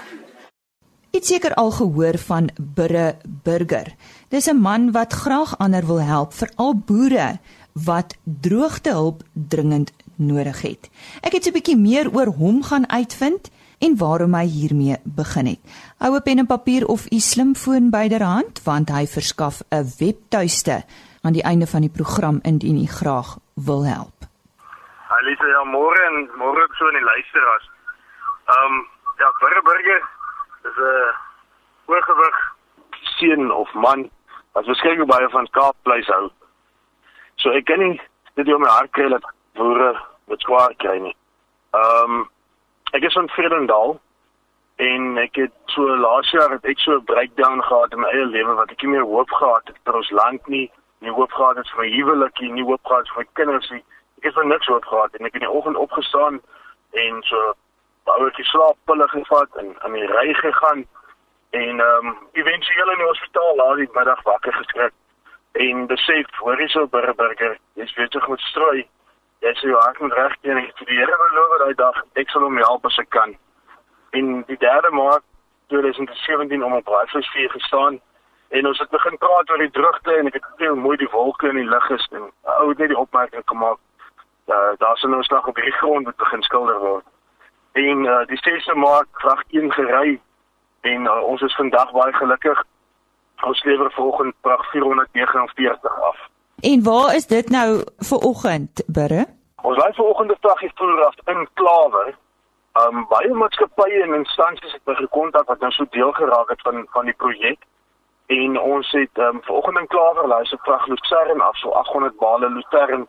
Ek 1.13 1.25
seker 1.27 1.53
al 1.61 1.69
gehoor 1.71 2.17
van 2.17 2.49
Burre 2.57 3.15
Burger. 3.43 3.93
Dis 4.29 4.47
'n 4.49 4.57
man 4.57 4.91
wat 4.91 5.13
graag 5.13 5.57
ander 5.57 5.85
wil 5.85 6.01
help, 6.01 6.33
veral 6.33 6.73
boere 6.75 7.39
wat 7.73 8.15
droogtehulp 8.23 9.21
dringend 9.33 9.91
nodig 10.15 10.61
het. 10.61 10.89
Ek 11.21 11.33
het 11.33 11.45
'n 11.45 11.53
bietjie 11.53 11.77
meer 11.77 12.09
oor 12.13 12.27
hom 12.27 12.63
gaan 12.63 12.89
uitvind 12.89 13.49
en 13.85 13.97
waarom 13.97 14.33
hy 14.39 14.45
hiermee 14.57 14.97
begin 15.03 15.47
het. 15.53 15.61
Hou 15.99 16.11
'n 16.15 16.23
pen 16.23 16.39
en 16.39 16.47
papier 16.47 16.85
of 16.85 17.05
u 17.11 17.19
slimfoon 17.19 17.89
byderhand 17.89 18.63
want 18.63 18.89
hy 18.89 19.05
verskaf 19.07 19.61
'n 19.69 19.85
webtuiste 19.99 20.83
aan 21.23 21.33
die 21.33 21.43
einde 21.51 21.67
van 21.67 21.81
die 21.81 21.95
program 21.99 22.39
indien 22.43 22.83
u 22.85 22.87
graag 22.87 23.29
wil 23.55 23.83
help. 23.85 24.17
Alisa 25.15 25.47
ja 25.47 25.63
môre 25.63 26.01
en 26.09 26.15
môre 26.41 26.63
ook 26.63 26.75
so 26.75 26.87
in 26.87 26.97
die 26.99 27.09
luisteraars. 27.11 27.69
Ehm 28.45 28.73
um, 28.73 28.87
ja 29.19 29.29
Burger 29.63 30.01
is 30.63 30.77
'n 30.77 31.13
oorgewig 31.85 32.37
seun 33.17 33.51
of 33.51 33.73
man 33.73 34.09
wat 34.53 34.65
beskryf 34.65 35.05
baie 35.05 35.29
van 35.29 35.47
Kaapvleis 35.51 36.07
hou. 36.07 36.29
So 37.35 37.49
ek 37.49 37.65
kan 37.65 37.79
nie 37.79 38.01
dit 38.35 38.47
in 38.47 38.61
my 38.61 38.69
hart 38.69 38.91
kry 38.91 39.09
dat 39.09 39.25
boere 39.53 40.01
met 40.25 40.39
swaar 40.39 40.73
kry 40.77 40.97
nie. 40.99 41.15
Ehm 41.71 42.11
um, 42.11 42.29
Ek 42.93 43.03
is 43.03 43.13
van 43.13 43.29
Vredendal 43.29 43.95
en 44.75 45.17
ek 45.17 45.37
het 45.41 45.53
so 45.73 45.95
laas 45.97 46.29
jaar 46.29 46.51
het 46.53 46.65
ek 46.69 46.79
so 46.79 46.93
'n 46.97 47.05
breakdown 47.09 47.61
gehad 47.61 47.93
in 47.93 47.99
my 47.99 48.09
eie 48.09 48.25
lewe 48.25 48.53
wat 48.53 48.71
ek 48.71 48.83
nie 48.83 48.91
meer 48.91 49.07
hoop 49.13 49.31
gehad 49.31 49.65
het 49.65 49.77
vir 49.85 49.95
ons 49.95 50.09
land 50.09 50.47
nie, 50.47 50.71
nie 51.01 51.09
hoop 51.09 51.31
gehad 51.31 51.57
het 51.57 51.69
vir 51.69 51.81
my 51.81 51.89
huwelikie, 51.89 52.51
nie 52.51 52.63
hoop 52.63 52.85
gehad 52.85 53.09
vir 53.09 53.17
my 53.17 53.27
kinders 53.33 53.69
nie. 53.71 53.83
Ek 54.17 54.23
het 54.23 54.33
van 54.33 54.47
niks 54.47 54.67
hoop 54.67 54.85
gehad 54.85 55.15
en 55.15 55.25
ek 55.25 55.33
het 55.33 55.41
in 55.41 55.47
die 55.47 55.57
oggend 55.57 55.75
opgestaan 55.75 56.41
en 56.91 57.23
so 57.23 57.53
ek 58.05 58.45
slaappille 58.45 59.07
gevat 59.09 59.49
en 59.57 59.75
aan 59.81 59.93
die 59.93 60.07
ry 60.07 60.33
gegaan 60.33 60.85
en 61.49 61.79
ehm 61.79 62.07
um, 62.07 62.17
éventueel 62.33 62.91
in 62.91 62.97
die 62.97 63.09
hospitaal 63.09 63.55
laat 63.55 63.77
die 63.77 63.89
middag 63.93 64.21
wakker 64.23 64.53
geskrik 64.53 64.93
en 65.51 65.87
besef 65.87 66.29
hoor 66.41 66.61
jy 66.61 66.67
so 66.67 66.87
burger 66.87 67.57
jy's 67.73 67.93
besig 67.93 68.27
met 68.27 68.39
strooi 68.39 68.85
jy 69.43 69.51
sê 69.59 69.67
jy 69.67 69.75
hart 69.75 69.99
moet 69.99 70.15
reg 70.15 70.35
teen 70.41 70.57
en 70.57 70.69
vir 70.79 70.89
die 70.89 70.97
Here 70.99 71.19
beloof 71.21 71.53
daai 71.61 71.75
dag 71.81 72.01
ek 72.21 72.29
sal 72.31 72.45
hom 72.47 72.57
help 72.61 72.85
as 72.87 72.99
ek 73.01 73.09
kan. 73.15 73.35
In 74.19 74.43
die 74.47 74.57
3de 74.61 74.91
Maart 74.95 75.25
2017 75.73 76.63
om 76.63 76.75
op 76.79 76.85
Braaivleisvuur 76.87 77.49
gestaan 77.57 77.99
en 78.57 78.67
ons 78.69 78.79
het 78.79 78.89
begin 78.89 79.17
praat 79.17 79.49
oor 79.49 79.63
die 79.63 79.73
droogte 79.77 80.15
en 80.19 80.29
ek 80.31 80.37
het 80.39 80.45
gesien 80.51 80.71
hoe 80.71 80.85
mooi 80.85 80.97
die 81.01 81.11
wolke 81.11 81.49
in 81.49 81.59
die 81.59 81.69
lug 81.75 81.89
is 81.97 82.07
en 82.11 82.29
ou 82.55 82.69
het 82.69 82.83
net 82.83 82.93
die 82.93 83.01
opmerking 83.05 83.43
gemaak 83.51 83.79
dat 84.51 84.79
daar 84.79 84.97
sou 85.01 85.11
nou 85.11 85.23
slag 85.23 85.47
op 85.47 85.59
hierdie 85.59 85.79
grond 85.79 86.05
moet 86.05 86.19
begin 86.19 86.43
skilder 86.43 86.79
word. 86.79 87.05
En 87.73 88.05
uh, 88.05 88.19
die 88.27 88.39
6de 88.43 88.75
Maart 88.79 89.09
krag 89.19 89.43
1 89.49 89.71
gery 89.71 90.19
en 90.81 91.07
uh, 91.07 91.19
ons 91.23 91.41
is 91.41 91.55
vandag 91.55 91.91
baie 91.91 92.13
gelukkig. 92.13 92.63
Ons 93.43 93.63
lewer 93.63 93.91
volgende 93.91 94.33
prag 94.41 94.69
449 94.71 95.99
af. 96.11 96.19
En 96.71 96.83
waar 96.83 97.15
is 97.15 97.27
dit 97.27 97.49
nou 97.49 97.83
vir 97.97 98.17
oggend, 98.17 98.83
Burre? 98.87 99.25
Ons 99.67 99.77
lê 99.77 99.89
vir 99.95 100.05
oggend 100.05 100.31
op 100.31 100.59
die 100.61 100.71
voerraf 100.75 101.17
in 101.33 101.41
Klawer. 101.59 102.13
Um 102.83 103.03
baie 103.09 103.33
maatskappye 103.41 103.99
en 104.05 104.15
instansies 104.15 104.71
het 104.71 104.85
my 104.87 104.95
gekontak 104.95 105.51
wat 105.51 105.59
nou 105.59 105.71
so 105.75 105.85
deel 105.91 106.13
geraak 106.19 106.53
het 106.55 106.63
van 106.63 106.87
van 106.95 107.11
die 107.11 107.17
projek. 107.25 107.59
En 108.37 108.55
ons 108.59 108.93
het 108.95 109.23
um 109.27 109.43
vir 109.43 109.59
oggend 109.59 109.83
in 109.83 109.91
Klawer 109.91 110.31
lê 110.31 110.39
so 110.47 110.63
vrag 110.63 110.87
Lucerne 110.87 111.43
af 111.43 111.59
so 111.59 111.75
800 111.83 112.17
bale 112.23 112.53
Lucerne. 112.55 113.07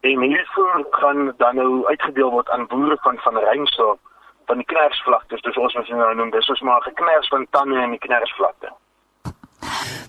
En 0.00 0.26
hiervoor 0.30 0.86
gaan 0.90 1.32
dan 1.36 1.54
nou 1.60 1.86
uitgedeel 1.92 2.30
word 2.30 2.48
aan 2.48 2.66
boere 2.66 2.96
van 3.04 3.20
van 3.28 3.44
Reinsdorp 3.44 4.00
van 4.46 4.56
die 4.56 4.70
knersvlaktes. 4.72 5.42
Dus 5.42 5.56
ons 5.56 5.74
moet 5.74 5.96
nou 6.00 6.14
noem 6.14 6.30
dis 6.30 6.48
ons 6.48 6.60
maar 6.60 6.82
gekners 6.82 7.28
van 7.28 7.46
tande 7.50 7.82
in 7.82 7.98
die 7.98 8.04
knersvlakte. 8.08 8.72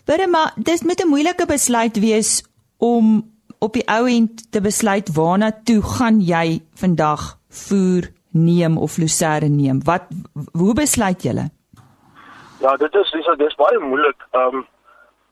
Burma, 0.05 0.51
dis 0.55 0.83
met 0.83 1.03
'n 1.03 1.09
moeilike 1.09 1.45
besluit 1.45 1.99
wees 1.99 2.47
om 2.77 3.35
op 3.59 3.73
die 3.73 3.85
ou 3.89 4.05
end 4.07 4.51
te 4.51 4.61
besluit 4.61 5.09
waarna 5.15 5.51
toe 5.65 5.81
gaan 5.97 6.21
jy 6.21 6.61
vandag 6.77 7.37
voer 7.49 8.09
neem 8.31 8.77
of 8.77 8.97
lucerne 8.97 9.49
neem? 9.49 9.83
Wat 9.83 10.09
hoe 10.51 10.73
besluit 10.73 11.23
julle? 11.23 11.49
Ja, 12.59 12.75
dit 12.77 12.95
is 12.95 13.11
dis 13.11 13.29
dis 13.37 13.55
baie 13.55 13.79
moeilik 13.79 14.27
um, 14.31 14.65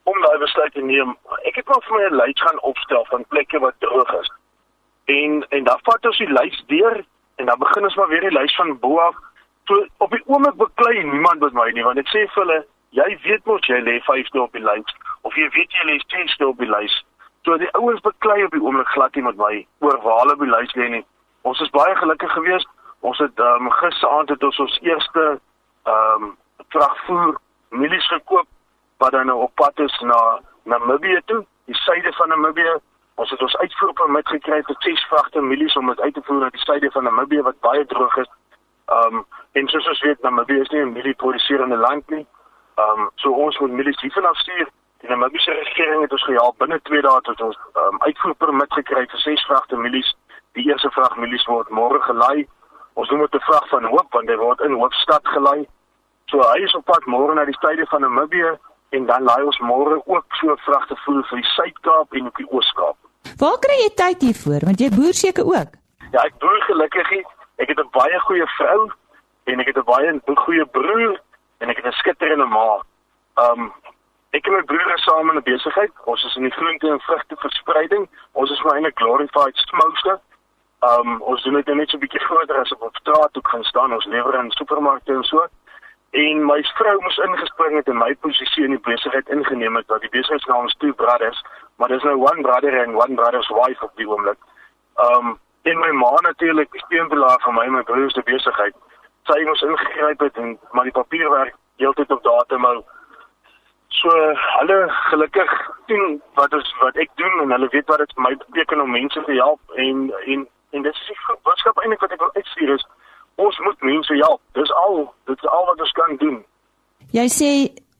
om 0.03 0.21
daai 0.21 0.37
besluit 0.37 0.73
te 0.73 0.81
neem. 0.81 1.15
Ek 1.49 1.55
het 1.55 1.67
maar 1.69 1.81
vir 1.87 1.97
my 1.97 2.03
'n 2.09 2.17
lys 2.21 2.41
gaan 2.41 2.59
opstel 2.71 3.05
van 3.09 3.25
plekke 3.33 3.59
wat 3.59 3.79
droog 3.79 4.13
is. 4.21 4.31
En 5.05 5.45
en 5.49 5.63
dan 5.63 5.79
vat 5.83 6.05
ons 6.05 6.17
die 6.17 6.33
lys 6.39 6.63
deur 6.67 7.05
en 7.35 7.45
dan 7.45 7.59
begin 7.59 7.83
ons 7.83 7.95
maar 7.95 8.07
weer 8.07 8.29
die 8.29 8.37
lys 8.39 8.55
van 8.55 8.79
bo 8.79 8.97
af. 8.97 9.15
So 9.65 9.85
op 9.97 10.11
die 10.11 10.23
oomblik 10.25 10.55
beklei 10.55 11.03
niemand 11.03 11.39
met 11.39 11.53
my 11.53 11.71
nie 11.71 11.83
want 11.83 11.97
ek 11.97 12.09
sê 12.13 12.27
vir 12.33 12.43
hulle, 12.43 12.65
jy 12.89 13.17
weet 13.23 13.45
mos 13.45 13.67
jy 13.67 13.81
lê 13.81 13.99
5 14.05 14.33
op 14.45 14.53
die 14.53 14.65
lys 14.69 14.95
of 15.21 15.35
jy 15.35 15.49
weet 15.57 15.71
jy 15.71 15.83
lê 15.89 15.97
10 16.13 16.47
op 16.47 16.57
die 16.57 16.69
lys. 16.69 17.05
So 17.45 17.57
die 17.61 17.69
ouens 17.77 18.01
beklei 18.01 18.43
op 18.45 18.55
die 18.55 18.61
oomblik 18.61 18.89
glad 18.93 19.15
nie 19.15 19.23
met 19.23 19.37
my 19.37 19.53
oor 19.85 19.99
waar 20.03 20.23
hulle 20.23 20.35
by 20.41 20.49
lys 20.49 20.73
lê 20.79 20.89
nie. 20.89 21.05
Ons 21.45 21.61
is 21.61 21.69
baie 21.69 21.95
gelukkig 21.95 22.31
geweest. 22.33 22.69
Ons 23.05 23.21
het 23.21 23.39
um, 23.39 23.69
gisteraand 23.81 24.33
het 24.33 24.43
ons 24.43 24.59
ons 24.65 24.79
eerste 24.81 25.25
ehm 25.85 26.23
um, 26.23 26.33
vragvoer 26.73 27.35
mielies 27.69 28.07
gekoop 28.09 28.47
wat 28.97 29.11
dan 29.11 29.29
nou 29.29 29.37
op 29.45 29.55
pad 29.55 29.79
is 29.79 29.99
na 30.01 30.19
Namibië 30.63 31.21
toe, 31.25 31.43
die 31.65 31.75
suide 31.75 32.13
van 32.17 32.29
Namibië 32.29 32.79
Ons 33.15 33.29
het 33.31 33.41
ons 33.41 33.57
uitvoerpermit 33.57 34.27
gekry 34.27 34.57
vir 34.67 34.75
6 34.83 35.03
vragte 35.07 35.41
mielies 35.41 35.75
om 35.79 35.87
dit 35.87 35.99
uit 35.99 36.13
te 36.13 36.21
voer 36.27 36.41
na 36.41 36.49
die 36.51 36.63
suide 36.63 36.89
van 36.91 37.05
Namibië 37.07 37.45
wat 37.47 37.59
baie 37.63 37.85
droog 37.91 38.17
is. 38.23 38.31
Ehm 38.91 39.19
um, 39.21 39.25
en 39.55 39.69
soos 39.71 39.87
ons 39.87 40.01
weet, 40.03 40.21
Namibië 40.21 40.63
is 40.63 40.69
nie 40.69 40.81
'n 40.81 40.91
mielieproduserende 40.91 41.77
land 41.77 42.09
nie. 42.09 42.25
Ehm 42.75 42.99
um, 43.01 43.09
so 43.15 43.31
ons 43.31 43.59
moet 43.59 43.71
mielies 43.71 44.01
hiervan 44.01 44.25
af 44.25 44.37
stuur. 44.37 44.67
Die 45.05 45.11
Namibiese 45.11 45.51
regering 45.51 46.01
het 46.01 46.11
ons 46.11 46.23
gehelp 46.25 46.55
binne 46.57 46.79
2 46.89 47.01
dae 47.05 47.21
tot 47.27 47.41
ons 47.45 47.57
ehm 47.77 47.93
um, 47.93 47.97
uitvoerpermit 48.07 48.71
gekry 48.73 49.03
vir 49.11 49.19
6 49.23 49.43
vragte 49.45 49.77
mielies. 49.77 50.07
Die 50.57 50.65
eerste 50.65 50.89
vrag 50.95 51.13
mielies 51.21 51.45
word 51.45 51.69
môre 51.69 51.99
gelei. 52.07 52.47
Ons 52.97 53.11
doen 53.13 53.21
dit 53.21 53.35
'n 53.37 53.45
vrag 53.49 53.67
van 53.69 53.85
hoop 53.85 54.17
want 54.17 54.29
hy 54.29 54.37
word 54.41 54.63
in 54.65 54.73
Hoofstad 54.79 55.27
gelei. 55.35 55.67
So 56.31 56.41
hy 56.41 56.63
is 56.63 56.73
op 56.73 56.85
pad 56.85 57.05
môre 57.05 57.35
na 57.35 57.45
die 57.45 57.57
suide 57.59 57.85
van 57.85 58.01
Namibië 58.01 58.57
en 58.97 59.05
dan 59.05 59.23
laai 59.29 59.43
ons 59.43 59.59
môre 59.59 60.01
ook 60.05 60.25
so 60.41 60.55
vragte 60.65 60.95
voer 61.05 61.23
vir 61.29 61.37
die 61.37 61.51
Suid-Kaap 61.53 62.13
en 62.13 62.27
op 62.27 62.35
die 62.37 62.49
Oos-Kaap. 62.49 62.97
Waar 63.37 63.59
kry 63.59 63.77
jy 63.83 63.91
tyd 63.93 64.21
hiervoor? 64.21 64.61
Want 64.65 64.79
jy 64.79 64.89
boer 64.89 65.13
seker 65.13 65.45
ook. 65.45 65.71
Ja, 66.11 66.19
ek 66.25 66.39
boer 66.39 66.61
gelukkig. 66.61 67.11
Ek 67.61 67.67
het 67.69 67.79
'n 67.79 67.89
baie 67.91 68.19
goeie 68.19 68.47
vrou 68.57 68.91
en 69.45 69.59
ek 69.59 69.67
het 69.67 69.77
'n 69.77 69.85
baie 69.85 70.21
goeie 70.35 70.65
broer 70.65 71.21
en 71.59 71.69
ek 71.69 71.77
het 71.77 71.85
'n 71.85 71.99
skitterende 72.01 72.45
ma. 72.45 72.81
Um 73.35 73.73
ek 74.35 74.47
en 74.47 74.57
my 74.57 74.63
broer 74.67 74.93
is 74.93 75.03
saam 75.07 75.29
in 75.31 75.37
'n 75.39 75.49
besigheid. 75.49 75.91
Ons 76.11 76.23
is 76.23 76.35
in 76.35 76.47
die 76.47 76.57
groente 76.57 76.87
en 76.87 76.99
vrugte 76.99 77.35
verspreiding. 77.35 78.07
Ons 78.31 78.51
is 78.51 78.61
maar 78.63 78.79
'n 78.81 78.91
glorified 79.01 79.57
smoker. 79.57 80.19
Um 80.91 81.21
ons 81.21 81.43
doen 81.43 81.53
dit 81.53 81.75
net 81.75 81.89
so 81.89 81.97
'n 81.97 82.03
bietjie 82.05 82.25
groter 82.29 82.59
as 82.59 82.73
op 82.73 82.81
op 82.81 82.95
straat 82.95 83.33
toe 83.33 83.47
gaan 83.47 83.63
staan. 83.63 83.93
Ons 83.93 84.05
lewer 84.05 84.35
in 84.35 84.51
supermarkte 84.51 85.13
en 85.13 85.23
so 85.23 85.47
en 86.11 86.45
my 86.45 86.63
vrou 86.63 87.01
moes 87.01 87.17
ingespring 87.17 87.75
het 87.75 87.87
en 87.87 87.97
my 87.97 88.15
posisie 88.15 88.63
in 88.63 88.69
die 88.69 88.79
besigheid 88.79 89.29
ingeneem 89.29 89.75
het 89.75 89.87
wat 89.87 90.01
die 90.01 90.09
besigheidsnaam 90.09 90.65
is 90.65 90.75
Two 90.79 90.93
Brothers 90.93 91.43
maar 91.77 91.87
dis 91.87 92.03
nou 92.03 92.15
One 92.15 92.41
Brother 92.41 92.85
and 92.85 92.95
One 92.95 93.15
Brother's 93.15 93.49
Wife 93.49 93.83
op 93.83 93.95
die 93.95 94.09
oomblik. 94.09 94.37
Um 94.95 95.39
en 95.61 95.79
my 95.79 95.91
ma 95.91 96.11
natuurlik 96.21 96.71
die 96.71 96.83
steunpilaar 96.85 97.39
van 97.41 97.53
my 97.53 97.63
en 97.63 97.71
my 97.71 97.83
broer 97.83 98.11
se 98.11 98.21
besigheid. 98.23 98.75
Sy 99.23 99.43
moes 99.43 99.61
ingegryp 99.61 100.19
het 100.19 100.37
en 100.37 100.59
maar 100.71 100.83
die 100.83 100.93
papierwerk 100.93 101.55
heeltyd 101.77 102.11
op 102.11 102.23
datum 102.23 102.63
hou. 102.63 102.83
So 104.01 104.09
hulle 104.59 104.79
gelukkig 105.09 105.51
doen 105.87 106.21
wat 106.33 106.53
ons 106.53 106.75
wat 106.81 106.95
ek 106.95 107.09
doen 107.15 107.41
en 107.41 107.51
hulle 107.55 107.69
weet 107.71 107.87
wat 107.87 108.03
dit 108.03 108.13
vir 108.15 108.23
my 108.23 108.35
beteken 108.35 108.81
om 108.81 108.91
mense 108.91 109.23
te 109.25 109.33
help 109.39 109.61
en 109.75 110.11
en 110.25 110.47
en 110.75 110.81
dit 110.81 110.93
is 110.93 111.07
die 111.07 111.37
boodskap 111.47 111.77
eintlik 111.79 112.03
wat 112.03 112.11
ek 112.11 112.19
wil 112.19 112.35
uitstuur 112.35 112.73
is 112.75 112.85
ons 113.35 113.59
moet 113.59 113.81
mense 113.81 114.13
help. 114.13 114.41
Dis 114.51 114.71
al, 114.85 115.13
dit 115.25 115.37
is 115.37 115.49
al 115.49 115.65
wat 115.65 115.81
ons 115.81 115.97
kan 115.99 116.15
doen. 116.19 116.37
Jy 117.15 117.25
sê 117.31 117.51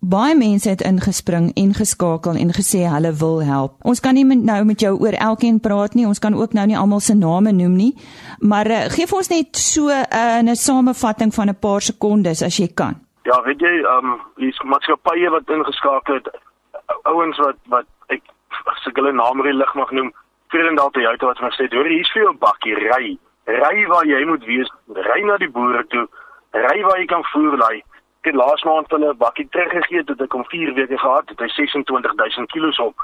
baie 0.06 0.36
mense 0.38 0.70
het 0.70 0.84
ingespring 0.86 1.50
en 1.58 1.72
geskakel 1.74 2.38
en 2.40 2.54
gesê 2.56 2.84
hulle 2.90 3.12
wil 3.20 3.40
help. 3.46 3.78
Ons 3.84 4.02
kan 4.06 4.16
nie 4.18 4.26
nou 4.26 4.60
met 4.68 4.82
jou 4.82 4.94
oor 5.02 5.18
elkeen 5.30 5.60
praat 5.60 5.96
nie. 5.98 6.08
Ons 6.08 6.22
kan 6.24 6.36
ook 6.38 6.54
nou 6.54 6.66
nie 6.70 6.78
almal 6.78 7.02
se 7.04 7.16
name 7.18 7.52
noem 7.56 7.76
nie. 7.80 7.94
Maar 8.40 8.72
uh, 8.72 8.84
gee 8.94 9.10
vir 9.10 9.22
ons 9.22 9.32
net 9.34 9.58
so 9.58 9.90
eh, 9.90 10.42
'n 10.42 10.54
uh, 10.54 10.56
samevatting 10.56 11.34
van 11.34 11.50
'n 11.50 11.60
paar 11.60 11.82
sekondes 11.82 12.42
as 12.42 12.58
jy 12.58 12.68
kan. 12.74 13.05
Ja, 13.26 13.42
weet 13.42 13.60
jy, 13.60 13.74
ehm 13.82 14.12
um, 14.12 14.18
hier's 14.38 14.62
maatskappye 14.62 15.30
wat 15.34 15.50
ingeskakel 15.50 16.20
het. 16.20 16.28
Ouens 17.10 17.38
wat 17.42 17.58
wat 17.74 17.88
ek 18.14 18.22
as 18.70 18.88
ek 18.90 19.00
hulle 19.02 19.14
name 19.18 19.48
in 19.50 19.58
lig 19.58 19.74
mag 19.74 19.92
noem, 19.92 20.12
Vredendal 20.54 20.92
Toyota 20.94 21.26
wat 21.26 21.42
gesê 21.42 21.66
het, 21.66 21.74
"Hoor, 21.74 21.90
hier's 21.90 22.12
vir 22.14 22.24
jou 22.24 22.34
bakkie 22.34 22.76
ry." 22.76 23.18
ry 23.46 23.86
waar 23.88 24.06
jy 24.06 24.26
moet 24.26 24.46
wees, 24.46 24.70
ry 24.94 25.20
na 25.26 25.38
die 25.38 25.50
boere 25.50 25.84
toe, 25.94 26.08
ry 26.54 26.82
waar 26.82 26.98
jy 27.00 27.06
kan 27.06 27.24
voer 27.32 27.58
lei. 27.58 27.84
Ek 28.24 28.32
het 28.32 28.40
laas 28.40 28.64
maand 28.66 28.90
hulle 28.90 29.14
'n 29.14 29.18
bakkie 29.18 29.48
teruggegee 29.50 30.04
tot 30.04 30.22
ek 30.22 30.34
om 30.34 30.46
4 30.46 30.74
weke 30.74 30.98
gehad 30.98 31.30
het, 31.30 31.40
hy 31.40 31.48
26000 31.48 32.50
kg 32.52 32.80
op. 32.80 32.96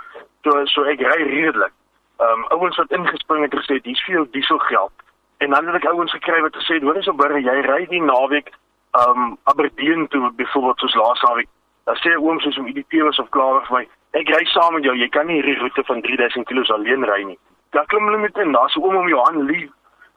So 0.43 0.65
so 0.65 0.83
ek 0.83 0.99
ry 0.99 1.21
redelik. 1.23 1.73
Ehm 2.19 2.39
um, 2.39 2.45
ouens 2.57 2.77
wat 2.77 2.91
ingespring 2.91 3.43
het 3.43 3.53
gesê 3.53 3.81
dis 3.81 4.03
veel 4.03 4.25
diesel 4.31 4.57
geld. 4.57 4.91
En 5.37 5.49
dan 5.49 5.67
het 5.67 5.75
ek 5.75 5.89
ouens 5.89 6.11
gekry 6.11 6.41
wat 6.41 6.55
gesê 6.55 6.81
hoor 6.81 6.95
eens 6.95 7.07
op 7.07 7.17
burger 7.17 7.41
jy 7.41 7.61
ry 7.61 7.85
die 7.85 8.01
naweek 8.01 8.49
um, 8.91 9.37
Aberdeen 9.43 10.07
toe 10.07 10.31
byvoorbeeld 10.31 10.79
soos 10.79 10.95
laas 10.95 11.21
naweek. 11.21 11.49
Dan 11.83 11.95
sê 11.95 12.15
oom 12.17 12.39
soos 12.39 12.57
om 12.57 12.67
IDP 12.67 13.01
was 13.01 13.19
of 13.19 13.29
klaar 13.29 13.65
vir 13.67 13.77
my. 13.77 13.87
Ek 14.19 14.29
ry 14.29 14.45
saam 14.45 14.73
met 14.73 14.83
jou. 14.83 14.95
Jy 14.95 15.09
kan 15.09 15.25
nie 15.27 15.39
hierdie 15.39 15.59
roete 15.59 15.83
van 15.83 16.01
3000 16.01 16.45
kg 16.45 16.69
alleen 16.69 17.05
ry 17.05 17.23
nie. 17.23 17.39
Dan 17.71 17.85
klim 17.85 18.05
hulle 18.05 18.17
met 18.17 18.37
'n 18.37 18.51
daar's 18.51 18.75
'n 18.75 18.83
oom 18.83 18.95
om 18.95 19.07
Johan 19.07 19.45
Lee 19.45 19.69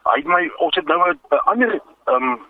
hy 0.05 0.19
het 0.21 0.29
my 0.29 0.43
ons 0.65 0.77
het 0.77 0.87
nou 0.87 0.99
'n 1.11 1.19
ander 1.53 1.73
ehm 1.73 2.23
um, 2.23 2.47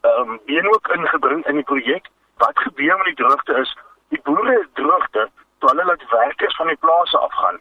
ehm 0.00 0.30
um, 0.30 0.40
een 0.46 0.66
ook 0.74 0.88
ingebring 0.88 1.46
in 1.46 1.54
die 1.54 1.64
projek. 1.70 2.08
Wat 2.36 2.58
gebeur 2.58 2.96
met 2.96 3.06
die 3.06 3.14
droogte 3.14 3.54
is, 3.54 3.76
die 4.08 4.20
boere 4.22 4.68
droogte, 4.72 5.28
toe 5.58 5.68
hulle 5.70 5.84
laat 5.84 6.10
werkers 6.10 6.56
van 6.56 6.66
die 6.66 6.76
plase 6.76 7.18
afgaan. 7.18 7.58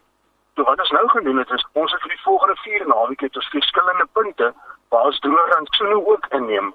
So 0.55 0.63
wat 0.63 0.79
ons 0.79 0.91
nou 0.91 1.07
gedoen 1.09 1.37
het 1.37 1.49
is 1.49 1.67
ons 1.71 1.91
het 1.91 2.01
vir 2.01 2.09
die 2.09 2.21
volgende 2.23 2.55
4 2.55 2.87
naweke 2.87 3.25
het 3.25 3.35
ons 3.35 3.49
verskillende 3.49 4.07
punte 4.11 4.53
waar 4.89 5.05
ons 5.05 5.19
droër 5.19 5.55
aan 5.57 5.65
Tsuno 5.65 6.05
ook 6.05 6.25
inneem. 6.29 6.73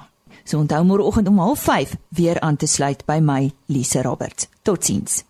So 0.44 0.59
onthou 0.59 0.85
môreoggend 0.85 1.29
om 1.29 1.57
05:30 1.57 1.96
weer 2.20 2.40
aan 2.40 2.57
te 2.57 2.66
sluit 2.66 3.07
by 3.07 3.18
my 3.22 3.53
Lise 3.66 4.03
Roberts. 4.03 4.48
Totsiens. 4.62 5.30